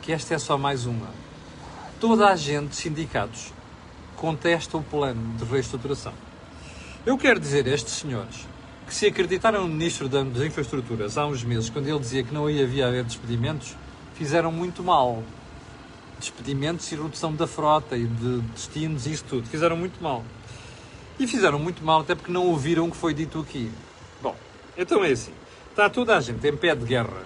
que 0.00 0.12
esta 0.12 0.34
é 0.34 0.38
só 0.38 0.56
mais 0.56 0.86
uma. 0.86 1.08
Toda 2.00 2.28
a 2.28 2.34
gente, 2.34 2.74
sindicatos, 2.74 3.52
contesta 4.16 4.78
o 4.78 4.82
plano 4.82 5.36
de 5.36 5.44
reestruturação. 5.44 6.14
Eu 7.04 7.18
quero 7.18 7.38
dizer 7.38 7.66
a 7.66 7.74
estes 7.74 7.92
senhores 7.92 8.48
que 8.86 8.94
se 8.94 9.04
acreditaram 9.04 9.68
no 9.68 9.68
Ministro 9.68 10.08
das 10.08 10.42
Infraestruturas 10.42 11.18
há 11.18 11.26
uns 11.26 11.44
meses, 11.44 11.68
quando 11.68 11.88
ele 11.88 11.98
dizia 11.98 12.24
que 12.24 12.32
não 12.32 12.48
ia 12.48 12.64
haver 12.86 13.04
despedimentos, 13.04 13.76
fizeram 14.14 14.50
muito 14.50 14.82
mal. 14.82 15.22
Despedimentos 16.18 16.90
e 16.90 16.96
redução 16.96 17.34
da 17.34 17.46
frota 17.46 17.98
e 17.98 18.06
de 18.06 18.40
destinos 18.54 19.06
e 19.06 19.12
isso 19.12 19.24
tudo. 19.28 19.46
Fizeram 19.46 19.76
muito 19.76 20.02
mal. 20.02 20.24
E 21.18 21.26
fizeram 21.26 21.58
muito 21.58 21.84
mal 21.84 22.00
até 22.00 22.14
porque 22.14 22.32
não 22.32 22.46
ouviram 22.46 22.88
o 22.88 22.90
que 22.90 22.96
foi 22.96 23.12
dito 23.12 23.40
aqui. 23.40 23.70
Bom, 24.22 24.34
então 24.74 25.04
é 25.04 25.10
assim. 25.10 25.34
Está 25.68 25.90
toda 25.90 26.16
a 26.16 26.20
gente 26.22 26.46
em 26.46 26.56
pé 26.56 26.74
de 26.74 26.86
guerra 26.86 27.24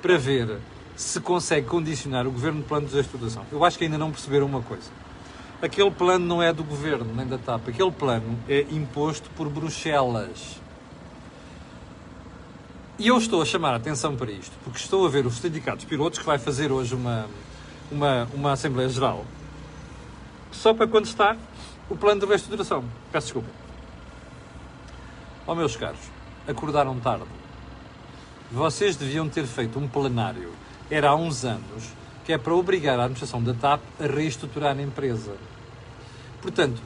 para 0.00 0.16
ver 0.16 0.58
se 0.96 1.20
consegue 1.20 1.66
condicionar 1.66 2.26
o 2.26 2.32
Governo 2.32 2.62
de 2.62 2.66
plano 2.66 2.88
de 2.88 2.94
reestruturação. 2.94 3.44
Eu 3.52 3.64
acho 3.64 3.78
que 3.78 3.84
ainda 3.84 3.98
não 3.98 4.10
perceberam 4.10 4.46
uma 4.46 4.62
coisa 4.62 4.90
aquele 5.60 5.90
plano 5.90 6.24
não 6.24 6.42
é 6.42 6.52
do 6.52 6.62
governo 6.62 7.12
nem 7.14 7.26
da 7.26 7.38
TAP, 7.38 7.68
aquele 7.68 7.90
plano 7.90 8.38
é 8.48 8.60
imposto 8.70 9.28
por 9.30 9.48
Bruxelas. 9.48 10.60
E 12.98 13.08
eu 13.08 13.18
estou 13.18 13.42
a 13.42 13.44
chamar 13.44 13.74
a 13.74 13.76
atenção 13.76 14.16
para 14.16 14.30
isto, 14.30 14.56
porque 14.64 14.78
estou 14.78 15.06
a 15.06 15.08
ver 15.08 15.26
os 15.26 15.36
sindicatos 15.36 15.84
pilotos 15.84 16.18
que 16.18 16.24
vai 16.24 16.38
fazer 16.38 16.72
hoje 16.72 16.94
uma, 16.94 17.26
uma, 17.90 18.28
uma 18.32 18.52
Assembleia 18.52 18.88
Geral 18.88 19.24
só 20.50 20.72
para 20.72 20.86
contestar 20.86 21.36
o 21.90 21.96
plano 21.96 22.20
de 22.20 22.26
reestruturação. 22.26 22.84
Peço 23.12 23.26
desculpa. 23.26 23.48
Ó 25.46 25.52
oh, 25.52 25.54
meus 25.54 25.76
caros, 25.76 26.00
acordaram 26.48 26.98
tarde. 26.98 27.26
Vocês 28.50 28.96
deviam 28.96 29.28
ter 29.28 29.44
feito 29.44 29.78
um 29.78 29.86
plenário, 29.86 30.52
era 30.90 31.10
há 31.10 31.16
uns 31.16 31.44
anos, 31.44 31.84
que 32.24 32.32
é 32.32 32.38
para 32.38 32.54
obrigar 32.54 32.98
a 32.98 33.04
administração 33.04 33.42
da 33.42 33.54
TAP 33.54 33.80
a 34.00 34.06
reestruturar 34.06 34.76
a 34.76 34.82
empresa. 34.82 35.32
Portanto, 36.40 36.80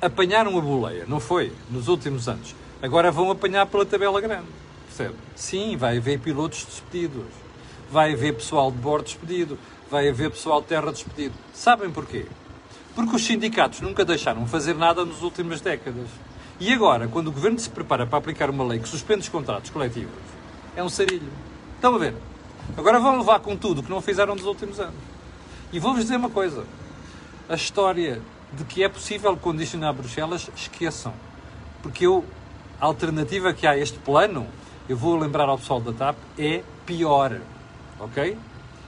apanharam 0.00 0.56
a 0.58 0.60
boleia, 0.60 1.04
não 1.06 1.20
foi? 1.20 1.52
Nos 1.70 1.88
últimos 1.88 2.28
anos. 2.28 2.54
Agora 2.82 3.10
vão 3.10 3.30
apanhar 3.30 3.66
pela 3.66 3.84
tabela 3.84 4.20
grande. 4.20 4.46
Percebe? 4.86 5.14
Sim, 5.34 5.76
vai 5.76 5.98
haver 5.98 6.20
pilotos 6.20 6.64
despedidos. 6.64 7.26
Vai 7.90 8.12
haver 8.12 8.34
pessoal 8.34 8.70
de 8.70 8.78
bordo 8.78 9.04
despedido. 9.04 9.58
Vai 9.90 10.08
haver 10.08 10.30
pessoal 10.30 10.60
de 10.60 10.68
terra 10.68 10.92
despedido. 10.92 11.34
Sabem 11.52 11.90
porquê? 11.90 12.26
Porque 12.94 13.16
os 13.16 13.24
sindicatos 13.24 13.80
nunca 13.80 14.04
deixaram 14.04 14.46
fazer 14.46 14.74
nada 14.74 15.04
nas 15.04 15.22
últimas 15.22 15.60
décadas. 15.60 16.08
E 16.60 16.72
agora, 16.72 17.06
quando 17.06 17.28
o 17.28 17.32
governo 17.32 17.58
se 17.58 17.70
prepara 17.70 18.06
para 18.06 18.18
aplicar 18.18 18.50
uma 18.50 18.64
lei 18.64 18.80
que 18.80 18.88
suspende 18.88 19.20
os 19.20 19.28
contratos 19.28 19.70
coletivos, 19.70 20.10
é 20.74 20.82
um 20.82 20.88
sarilho. 20.88 21.32
Estão 21.76 21.94
a 21.94 21.98
ver? 21.98 22.14
Agora 22.76 23.00
vão 23.00 23.18
levar 23.18 23.40
com 23.40 23.56
tudo 23.56 23.82
que 23.82 23.90
não 23.90 24.00
fizeram 24.00 24.34
nos 24.34 24.44
últimos 24.44 24.78
anos. 24.78 24.94
E 25.72 25.78
vou-vos 25.78 26.02
dizer 26.02 26.16
uma 26.16 26.30
coisa: 26.30 26.64
a 27.48 27.54
história 27.54 28.20
de 28.52 28.64
que 28.64 28.82
é 28.82 28.88
possível 28.88 29.36
condicionar 29.36 29.92
Bruxelas, 29.92 30.48
esqueçam. 30.56 31.12
Porque 31.82 32.06
eu, 32.06 32.24
a 32.80 32.86
alternativa 32.86 33.52
que 33.52 33.66
há 33.66 33.72
a 33.72 33.78
este 33.78 33.98
plano, 33.98 34.46
eu 34.88 34.96
vou 34.96 35.16
lembrar 35.16 35.48
ao 35.48 35.58
pessoal 35.58 35.80
da 35.80 35.92
TAP, 35.92 36.16
é 36.38 36.62
pior. 36.86 37.40
Ok? 38.00 38.36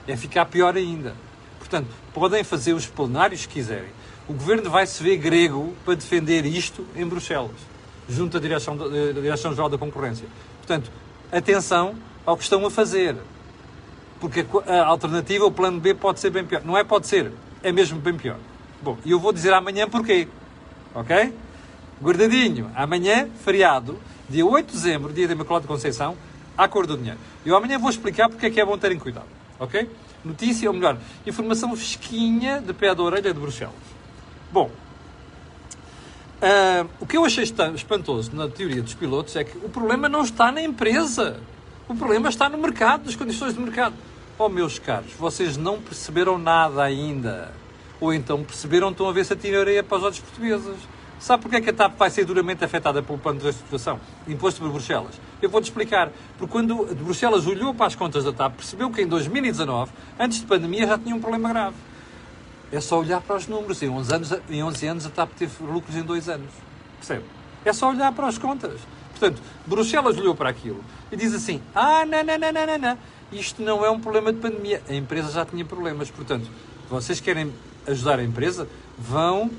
É 0.07 0.17
ficar 0.17 0.45
pior 0.45 0.75
ainda. 0.75 1.13
Portanto, 1.59 1.89
podem 2.13 2.43
fazer 2.43 2.73
os 2.73 2.87
plenários 2.87 3.45
que 3.45 3.53
quiserem. 3.53 3.89
O 4.27 4.33
governo 4.33 4.69
vai 4.69 4.85
se 4.87 5.01
ver 5.03 5.17
grego 5.17 5.75
para 5.85 5.95
defender 5.95 6.45
isto 6.45 6.85
em 6.95 7.05
Bruxelas, 7.05 7.51
junto 8.09 8.37
à 8.37 8.39
Direção-Geral 8.39 9.13
Direção 9.13 9.69
da 9.69 9.77
Concorrência. 9.77 10.27
Portanto, 10.57 10.91
atenção 11.31 11.95
ao 12.25 12.35
que 12.37 12.43
estão 12.43 12.65
a 12.65 12.71
fazer 12.71 13.15
porque 14.21 14.45
a 14.67 14.85
alternativa, 14.85 15.43
o 15.45 15.51
plano 15.51 15.79
B, 15.79 15.95
pode 15.95 16.19
ser 16.19 16.29
bem 16.29 16.45
pior. 16.45 16.61
Não 16.63 16.77
é 16.77 16.83
pode 16.83 17.07
ser, 17.07 17.31
é 17.63 17.71
mesmo 17.71 17.99
bem 17.99 18.15
pior. 18.15 18.37
Bom, 18.79 18.95
e 19.03 19.11
eu 19.11 19.19
vou 19.19 19.33
dizer 19.33 19.51
amanhã 19.51 19.89
porquê. 19.89 20.27
Ok? 20.93 21.33
Guardadinho, 22.01 22.71
amanhã, 22.75 23.27
feriado, 23.43 23.97
dia 24.29 24.45
8 24.45 24.67
de 24.67 24.73
dezembro, 24.73 25.11
dia 25.11 25.27
da 25.27 25.33
Imaculada 25.33 25.67
Conceição, 25.67 26.15
à 26.55 26.67
cor 26.67 26.85
do 26.85 26.95
dinheiro. 26.95 27.19
Eu 27.43 27.55
amanhã 27.55 27.79
vou 27.79 27.89
explicar 27.89 28.29
porque 28.29 28.45
é 28.45 28.49
que 28.51 28.61
é 28.61 28.65
bom 28.65 28.77
terem 28.77 28.99
cuidado. 28.99 29.27
Ok? 29.59 29.89
Notícia, 30.23 30.69
ou 30.69 30.75
melhor, 30.75 30.97
informação 31.25 31.75
fresquinha 31.75 32.61
de 32.61 32.73
pé 32.73 32.93
da 32.93 33.01
orelha 33.01 33.33
de 33.33 33.39
Bruxelas. 33.39 33.73
Bom, 34.51 34.69
uh, 36.41 36.89
o 36.99 37.07
que 37.07 37.17
eu 37.17 37.25
achei 37.25 37.43
espantoso 37.43 38.35
na 38.35 38.47
teoria 38.47 38.83
dos 38.83 38.93
pilotos 38.93 39.35
é 39.35 39.43
que 39.43 39.57
o 39.57 39.69
problema 39.69 40.07
não 40.07 40.21
está 40.21 40.51
na 40.51 40.61
empresa. 40.61 41.39
O 41.91 41.95
problema 41.95 42.29
está 42.29 42.47
no 42.47 42.57
mercado, 42.57 43.03
nas 43.03 43.17
condições 43.17 43.53
do 43.53 43.59
mercado. 43.59 43.93
Oh, 44.39 44.47
meus 44.47 44.79
caros, 44.79 45.11
vocês 45.19 45.57
não 45.57 45.81
perceberam 45.81 46.37
nada 46.37 46.81
ainda. 46.81 47.51
Ou 47.99 48.13
então 48.13 48.41
perceberam, 48.45 48.91
estão 48.91 49.09
a 49.09 49.11
ver 49.11 49.25
se 49.25 49.33
a 49.33 49.59
areia 49.59 49.83
para 49.83 49.97
os 49.97 50.03
olhos 50.05 50.19
portugueses. 50.19 50.77
Sabe 51.19 51.41
porquê 51.43 51.57
é 51.57 51.61
que 51.61 51.69
a 51.69 51.73
TAP 51.73 51.97
vai 51.97 52.09
ser 52.09 52.23
duramente 52.23 52.63
afetada 52.63 53.03
pelo 53.03 53.19
plano 53.19 53.39
de 53.39 53.43
reestruturação 53.43 53.99
imposto 54.25 54.61
por 54.61 54.69
Bruxelas? 54.69 55.19
Eu 55.41 55.49
vou-te 55.49 55.65
explicar. 55.65 56.09
Porque 56.37 56.49
quando 56.49 56.85
Bruxelas 56.95 57.45
olhou 57.45 57.73
para 57.73 57.87
as 57.87 57.95
contas 57.95 58.23
da 58.23 58.31
TAP, 58.31 58.55
percebeu 58.55 58.89
que 58.89 59.01
em 59.01 59.07
2019, 59.07 59.91
antes 60.17 60.39
de 60.39 60.45
pandemia, 60.45 60.87
já 60.87 60.97
tinha 60.97 61.13
um 61.13 61.19
problema 61.19 61.49
grave. 61.49 61.75
É 62.71 62.79
só 62.79 63.01
olhar 63.01 63.19
para 63.19 63.35
os 63.35 63.47
números. 63.47 63.83
Em 63.83 63.89
11 63.89 64.15
anos, 64.15 64.33
em 64.49 64.63
11 64.63 64.87
anos 64.87 65.05
a 65.07 65.09
TAP 65.09 65.31
teve 65.37 65.61
lucros 65.61 65.97
em 65.97 66.03
2 66.03 66.29
anos. 66.29 66.51
Percebe? 66.99 67.25
É 67.65 67.73
só 67.73 67.89
olhar 67.89 68.13
para 68.13 68.27
as 68.27 68.37
contas. 68.37 68.79
Portanto, 69.21 69.39
Bruxelas 69.67 70.17
olhou 70.17 70.33
para 70.33 70.49
aquilo 70.49 70.83
e 71.11 71.15
diz 71.15 71.31
assim: 71.35 71.61
ah, 71.75 72.03
não, 72.07 72.23
não, 72.23 72.39
não, 72.39 72.51
não, 72.51 72.77
não, 72.79 72.97
isto 73.31 73.61
não 73.61 73.85
é 73.85 73.91
um 73.91 73.99
problema 73.99 74.33
de 74.33 74.39
pandemia. 74.39 74.81
A 74.89 74.95
empresa 74.95 75.31
já 75.31 75.45
tinha 75.45 75.63
problemas. 75.63 76.09
Portanto, 76.09 76.49
vocês 76.89 77.19
querem 77.19 77.53
ajudar 77.85 78.17
a 78.17 78.23
empresa, 78.23 78.67
vão 78.97 79.51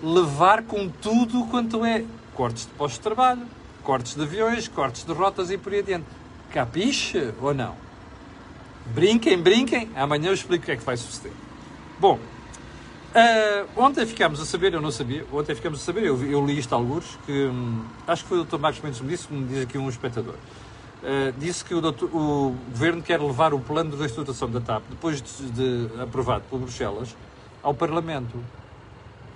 levar 0.00 0.62
com 0.62 0.88
tudo 0.88 1.44
quanto 1.46 1.84
é 1.84 2.04
cortes 2.34 2.66
de 2.66 2.72
postos 2.72 2.98
de 2.98 3.02
trabalho, 3.02 3.42
cortes 3.82 4.14
de 4.14 4.22
aviões, 4.22 4.68
cortes 4.68 5.02
de 5.02 5.12
rotas 5.12 5.50
e 5.50 5.58
por 5.58 5.72
aí 5.72 5.80
adiante. 5.80 6.06
Capiche 6.52 7.34
ou 7.42 7.52
não? 7.52 7.74
Brinquem, 8.94 9.42
brinquem. 9.42 9.90
Amanhã 9.96 10.28
eu 10.28 10.34
explico 10.34 10.62
o 10.62 10.66
que 10.66 10.72
é 10.72 10.76
que 10.76 10.84
vai 10.84 10.96
suceder. 10.96 11.32
Bom, 11.98 12.16
Uh, 13.10 13.66
ontem 13.76 14.06
ficámos 14.06 14.40
a 14.40 14.44
saber, 14.44 14.72
eu 14.72 14.80
não 14.80 14.92
sabia, 14.92 15.26
ontem 15.32 15.52
ficámos 15.56 15.80
a 15.80 15.84
saber, 15.84 16.04
eu, 16.04 16.24
eu 16.24 16.46
li 16.46 16.56
isto 16.58 16.72
alguns, 16.72 17.18
que 17.26 17.46
hum, 17.46 17.84
acho 18.06 18.22
que 18.22 18.28
foi 18.28 18.38
o 18.38 18.44
Dr. 18.44 18.58
Marcos 18.58 18.80
Mendes 18.82 19.00
que 19.00 19.04
me 19.04 19.10
disse, 19.10 19.26
como 19.26 19.46
diz 19.46 19.62
aqui 19.62 19.76
um 19.76 19.88
espectador. 19.88 20.34
Uh, 20.34 21.32
disse 21.36 21.64
que 21.64 21.74
o, 21.74 21.80
doutor, 21.80 22.08
o, 22.14 22.54
governo 22.68 23.02
quer 23.02 23.20
levar 23.20 23.52
o 23.52 23.58
plano 23.58 23.90
de 23.90 23.96
reestruturação 23.96 24.48
da 24.48 24.60
TAP, 24.60 24.84
depois 24.90 25.20
de, 25.20 25.50
de 25.50 26.00
aprovado 26.00 26.44
por 26.48 26.60
Bruxelas, 26.60 27.16
ao 27.64 27.74
Parlamento. 27.74 28.38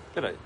Espera 0.09 0.29
aí. 0.29 0.37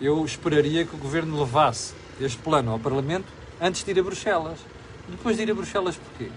Eu 0.00 0.24
esperaria 0.24 0.86
que 0.86 0.94
o 0.94 0.98
governo 0.98 1.38
levasse 1.38 1.94
este 2.18 2.38
plano 2.38 2.72
ao 2.72 2.78
Parlamento 2.78 3.26
antes 3.60 3.84
de 3.84 3.90
ir 3.90 4.00
a 4.00 4.02
Bruxelas. 4.02 4.58
Depois 5.08 5.36
de 5.36 5.42
ir 5.42 5.50
a 5.50 5.54
Bruxelas, 5.54 5.96
porquê? 5.96 6.30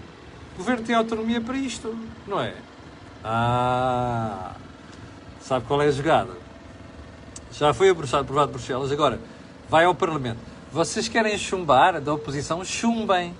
O 0.54 0.58
governo 0.58 0.84
tem 0.84 0.94
autonomia 0.94 1.40
para 1.40 1.56
isto, 1.56 1.96
não 2.26 2.40
é? 2.40 2.54
Ah. 3.24 4.54
Sabe 5.40 5.64
qual 5.66 5.80
é 5.82 5.86
a 5.86 5.90
jogada? 5.90 6.32
Já 7.52 7.72
foi 7.72 7.90
aprovado 7.90 8.26
por 8.26 8.46
Bruxelas, 8.46 8.92
agora 8.92 9.18
vai 9.68 9.84
ao 9.84 9.94
Parlamento. 9.94 10.38
Vocês 10.72 11.08
querem 11.08 11.36
chumbar 11.38 12.00
da 12.00 12.12
oposição? 12.12 12.64
Chumbem. 12.64 13.34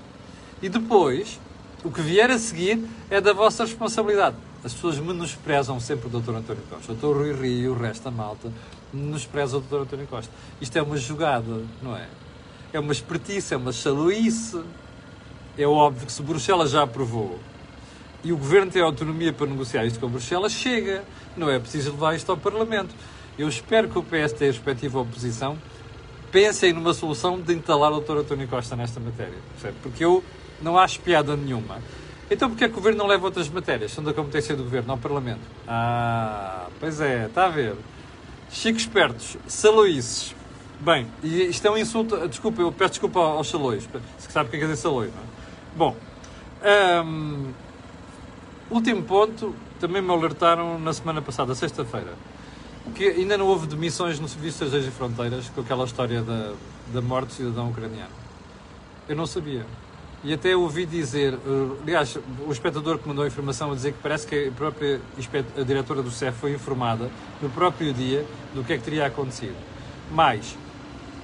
E 0.62 0.68
depois, 0.68 1.38
o 1.84 1.90
que 1.90 2.00
vier 2.00 2.30
a 2.30 2.38
seguir 2.38 2.82
é 3.10 3.20
da 3.20 3.32
vossa 3.32 3.64
responsabilidade. 3.64 4.36
As 4.64 4.72
pessoas 4.72 4.98
menosprezam 4.98 5.78
sempre 5.78 6.08
o 6.08 6.20
Dr. 6.20 6.34
António 6.34 6.62
Costa. 6.68 6.92
O 6.92 6.94
Dr. 6.94 7.16
Rui 7.16 7.32
Rio, 7.32 7.72
o 7.72 7.78
resto 7.78 8.04
da 8.04 8.10
malta, 8.10 8.50
menospreza 8.92 9.58
o 9.58 9.60
Dr. 9.60 9.82
António 9.82 10.06
Costa. 10.06 10.32
Isto 10.60 10.76
é 10.78 10.82
uma 10.82 10.96
jogada, 10.96 11.62
não 11.80 11.96
é? 11.96 12.08
É 12.72 12.80
uma 12.80 12.92
espertice, 12.92 13.54
é 13.54 13.56
uma 13.56 13.72
chaluice. 13.72 14.60
É 15.56 15.66
óbvio 15.66 16.06
que 16.06 16.12
se 16.12 16.22
Bruxelas 16.22 16.70
já 16.70 16.82
aprovou 16.82 17.38
e 18.24 18.32
o 18.32 18.36
Governo 18.36 18.70
tem 18.70 18.82
autonomia 18.82 19.32
para 19.32 19.46
negociar 19.46 19.84
isto 19.84 20.00
com 20.00 20.08
Bruxelas, 20.08 20.52
chega. 20.52 21.04
Não 21.36 21.48
é 21.50 21.58
preciso 21.58 21.92
levar 21.92 22.14
isto 22.14 22.30
ao 22.30 22.36
Parlamento. 22.36 22.94
Eu 23.38 23.48
espero 23.48 23.88
que 23.88 23.98
o 23.98 24.02
PS 24.02 24.32
tenha 24.32 24.50
a 24.50 24.52
respectiva 24.52 25.00
oposição 25.00 25.56
pensem 26.30 26.72
numa 26.72 26.94
solução 26.94 27.40
de 27.40 27.52
entalar 27.54 27.92
o 27.92 28.00
Dr. 28.00 28.18
António 28.18 28.48
Costa 28.48 28.76
nesta 28.76 29.00
matéria. 29.00 29.38
Percebe? 29.52 29.76
Porque 29.82 30.04
eu 30.04 30.22
não 30.60 30.76
acho 30.76 31.00
piada 31.00 31.36
nenhuma 31.36 31.78
Então 32.30 32.48
porquê 32.48 32.64
é 32.64 32.68
que 32.68 32.74
o 32.74 32.76
Governo 32.76 32.98
não 32.98 33.06
leva 33.06 33.26
outras 33.26 33.48
matérias? 33.48 33.92
São 33.92 34.02
da 34.02 34.12
competência 34.12 34.56
do 34.56 34.64
Governo, 34.64 34.92
ao 34.92 34.98
Parlamento. 34.98 35.40
Ah, 35.66 36.66
pois 36.78 37.00
é, 37.00 37.26
está 37.26 37.46
a 37.46 37.48
ver. 37.48 37.74
Chico 38.50 38.78
espertos, 38.78 39.36
saloices. 39.46 40.34
Bem, 40.80 41.08
e 41.22 41.44
isto 41.44 41.66
é 41.66 41.70
um 41.70 41.76
insulto, 41.76 42.28
desculpa, 42.28 42.62
eu 42.62 42.70
peço 42.70 42.92
desculpa 42.92 43.18
aos 43.18 43.50
salões, 43.50 43.88
se 44.16 44.30
sabe 44.30 44.46
o 44.46 44.50
que 44.50 44.58
é 44.58 44.60
dizer 44.60 44.76
salões, 44.76 45.10
não 45.12 45.22
é? 45.22 45.26
Bom, 45.76 45.96
um, 47.04 47.52
último 48.70 49.02
ponto, 49.02 49.54
também 49.80 50.02
me 50.02 50.10
alertaram 50.10 50.78
na 50.78 50.92
semana 50.92 51.22
passada, 51.22 51.54
sexta-feira, 51.54 52.14
que 52.94 53.04
ainda 53.04 53.36
não 53.36 53.46
houve 53.46 53.66
demissões 53.66 54.18
no 54.18 54.28
Serviço 54.28 54.58
de 54.58 54.64
Estrangeiros 54.64 54.88
e 54.88 54.96
Fronteiras 54.96 55.48
com 55.50 55.60
aquela 55.60 55.84
história 55.84 56.22
da, 56.22 56.52
da 56.92 57.00
morte 57.00 57.28
do 57.28 57.32
cidadão 57.34 57.70
ucraniano. 57.70 58.10
Eu 59.08 59.16
não 59.16 59.26
sabia. 59.26 59.64
E 60.22 60.32
até 60.32 60.56
ouvi 60.56 60.84
dizer, 60.84 61.34
eh, 61.34 61.82
aliás, 61.82 62.18
o 62.46 62.50
espectador 62.50 62.98
que 62.98 63.06
mandou 63.08 63.24
a 63.24 63.28
informação 63.28 63.70
a 63.70 63.74
dizer 63.74 63.92
que 63.92 63.98
parece 64.02 64.26
que 64.26 64.48
a 64.48 64.50
própria 64.50 65.00
a 65.56 65.62
diretora 65.62 66.02
do 66.02 66.10
CEF 66.10 66.36
foi 66.38 66.54
informada 66.54 67.08
no 67.40 67.48
próprio 67.48 67.92
dia 67.94 68.26
do 68.52 68.64
que 68.64 68.72
é 68.72 68.78
que 68.78 68.82
teria 68.82 69.06
acontecido. 69.06 69.54
Mas, 70.10 70.56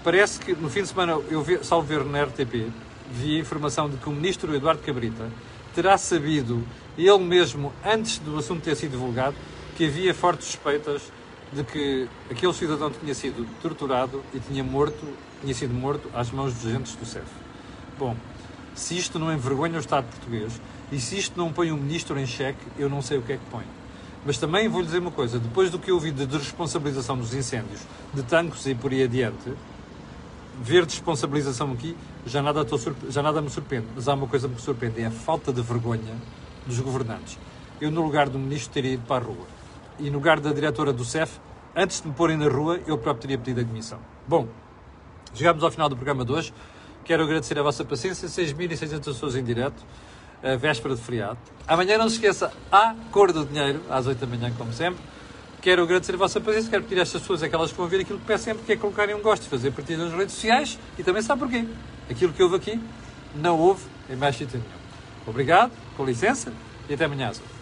parece 0.04 0.38
que 0.38 0.54
no 0.54 0.70
fim 0.70 0.82
de 0.82 0.88
semana, 0.88 1.12
eu 1.28 1.42
vi, 1.42 1.58
salvo 1.64 1.86
ver 1.86 2.04
na 2.04 2.22
RTP, 2.22 2.70
vi 3.10 3.36
a 3.36 3.40
informação 3.40 3.90
de 3.90 3.96
que 3.96 4.08
o 4.08 4.12
ministro 4.12 4.54
Eduardo 4.54 4.80
Cabrita 4.82 5.28
terá 5.74 5.98
sabido, 5.98 6.64
ele 6.96 7.18
mesmo, 7.18 7.72
antes 7.84 8.18
do 8.18 8.38
assunto 8.38 8.62
ter 8.62 8.76
sido 8.76 8.92
divulgado, 8.92 9.34
que 9.76 9.86
havia 9.86 10.14
fortes 10.14 10.46
suspeitas 10.46 11.02
de 11.52 11.64
que 11.64 12.08
aquele 12.30 12.52
cidadão 12.52 12.90
tinha 12.90 13.14
sido 13.14 13.46
torturado 13.60 14.22
e 14.32 14.38
tinha 14.38 14.62
morto, 14.62 15.06
tinha 15.40 15.54
sido 15.54 15.74
morto 15.74 16.08
às 16.14 16.30
mãos 16.30 16.54
dos 16.54 16.66
agentes 16.66 16.94
do 16.94 17.04
CEF. 17.04 17.26
Bom, 17.98 18.16
se 18.74 18.96
isto 18.96 19.18
não 19.18 19.32
envergonha 19.32 19.76
o 19.76 19.80
Estado 19.80 20.06
português 20.06 20.60
e 20.90 21.00
se 21.00 21.18
isto 21.18 21.36
não 21.36 21.52
põe 21.52 21.70
o 21.70 21.76
ministro 21.76 22.18
em 22.18 22.26
xeque, 22.26 22.64
eu 22.78 22.88
não 22.88 23.02
sei 23.02 23.18
o 23.18 23.22
que 23.22 23.32
é 23.32 23.36
que 23.36 23.44
põe. 23.50 23.64
Mas 24.26 24.38
também 24.38 24.68
vou-lhe 24.68 24.86
dizer 24.86 24.98
uma 24.98 25.10
coisa: 25.10 25.38
depois 25.38 25.70
do 25.70 25.78
que 25.78 25.90
eu 25.90 25.96
ouvi 25.96 26.10
de 26.10 26.26
desresponsabilização 26.26 27.16
dos 27.16 27.34
incêndios, 27.34 27.80
de 28.12 28.22
tanques 28.22 28.64
e 28.66 28.74
por 28.74 28.90
aí 28.90 29.02
adiante, 29.02 29.52
ver 30.62 30.86
desresponsabilização 30.86 31.72
aqui 31.72 31.96
já 32.26 32.42
nada, 32.42 32.64
já 33.08 33.22
nada 33.22 33.42
me 33.42 33.50
surpreende. 33.50 33.88
Mas 33.94 34.08
há 34.08 34.14
uma 34.14 34.26
coisa 34.26 34.48
que 34.48 34.54
me 34.54 34.60
surpreende: 34.60 35.00
é 35.00 35.06
a 35.06 35.10
falta 35.10 35.52
de 35.52 35.62
vergonha 35.62 36.14
dos 36.66 36.80
governantes. 36.80 37.38
Eu, 37.80 37.90
no 37.90 38.02
lugar 38.02 38.28
do 38.28 38.38
ministro, 38.38 38.72
teria 38.72 38.92
ido 38.94 39.04
para 39.06 39.24
a 39.24 39.26
rua. 39.26 39.46
E 39.98 40.10
no 40.10 40.18
lugar 40.18 40.40
da 40.40 40.52
diretora 40.52 40.92
do 40.92 41.04
CEF, 41.04 41.38
antes 41.74 42.00
de 42.00 42.08
me 42.08 42.14
porem 42.14 42.36
na 42.36 42.48
rua, 42.48 42.80
eu 42.86 42.96
próprio 42.96 43.22
teria 43.22 43.38
pedido 43.38 43.60
admissão. 43.60 43.98
Bom, 44.26 44.48
chegámos 45.34 45.62
ao 45.62 45.70
final 45.70 45.88
do 45.88 45.96
programa 45.96 46.24
de 46.24 46.32
hoje. 46.32 46.54
Quero 47.04 47.22
agradecer 47.22 47.58
a 47.58 47.62
vossa 47.62 47.84
paciência, 47.84 48.28
6.600 48.28 49.04
pessoas 49.04 49.36
em 49.36 49.44
direto, 49.44 49.84
a 50.42 50.56
véspera 50.56 50.94
de 50.94 51.02
feriado. 51.02 51.38
Amanhã 51.68 51.98
não 51.98 52.08
se 52.08 52.14
esqueça, 52.14 52.50
há 52.72 52.94
cor 53.12 53.30
do 53.30 53.44
dinheiro, 53.44 53.82
às 53.90 54.06
8 54.06 54.18
da 54.18 54.26
manhã, 54.26 54.52
como 54.56 54.72
sempre. 54.72 55.00
Quero 55.64 55.84
agradecer 55.84 56.12
a 56.14 56.18
vossa 56.18 56.38
paciência, 56.42 56.68
quero 56.68 56.82
pedir 56.82 56.98
a 56.98 57.02
estas 57.04 57.22
pessoas, 57.22 57.42
aquelas 57.42 57.70
que 57.70 57.78
vão 57.78 57.88
ver 57.88 58.02
aquilo 58.02 58.18
que 58.18 58.26
peço 58.26 58.44
sempre, 58.44 58.64
que 58.64 58.72
é 58.72 58.76
colocarem 58.76 59.14
um 59.14 59.22
gosto, 59.22 59.48
fazer 59.48 59.70
partida 59.70 60.04
nas 60.04 60.12
redes 60.12 60.34
sociais 60.34 60.78
e 60.98 61.02
também 61.02 61.22
sabe 61.22 61.40
porquê. 61.40 61.64
Aquilo 62.10 62.34
que 62.34 62.42
houve 62.42 62.56
aqui, 62.56 62.78
não 63.34 63.58
houve 63.58 63.82
em 64.10 64.14
mais 64.14 64.36
sítio 64.36 64.58
nenhum. 64.58 64.70
Obrigado, 65.26 65.72
com 65.96 66.04
licença 66.04 66.52
e 66.86 66.92
até 66.92 67.06
amanhã 67.06 67.30
às 67.30 67.40
8. 67.40 67.53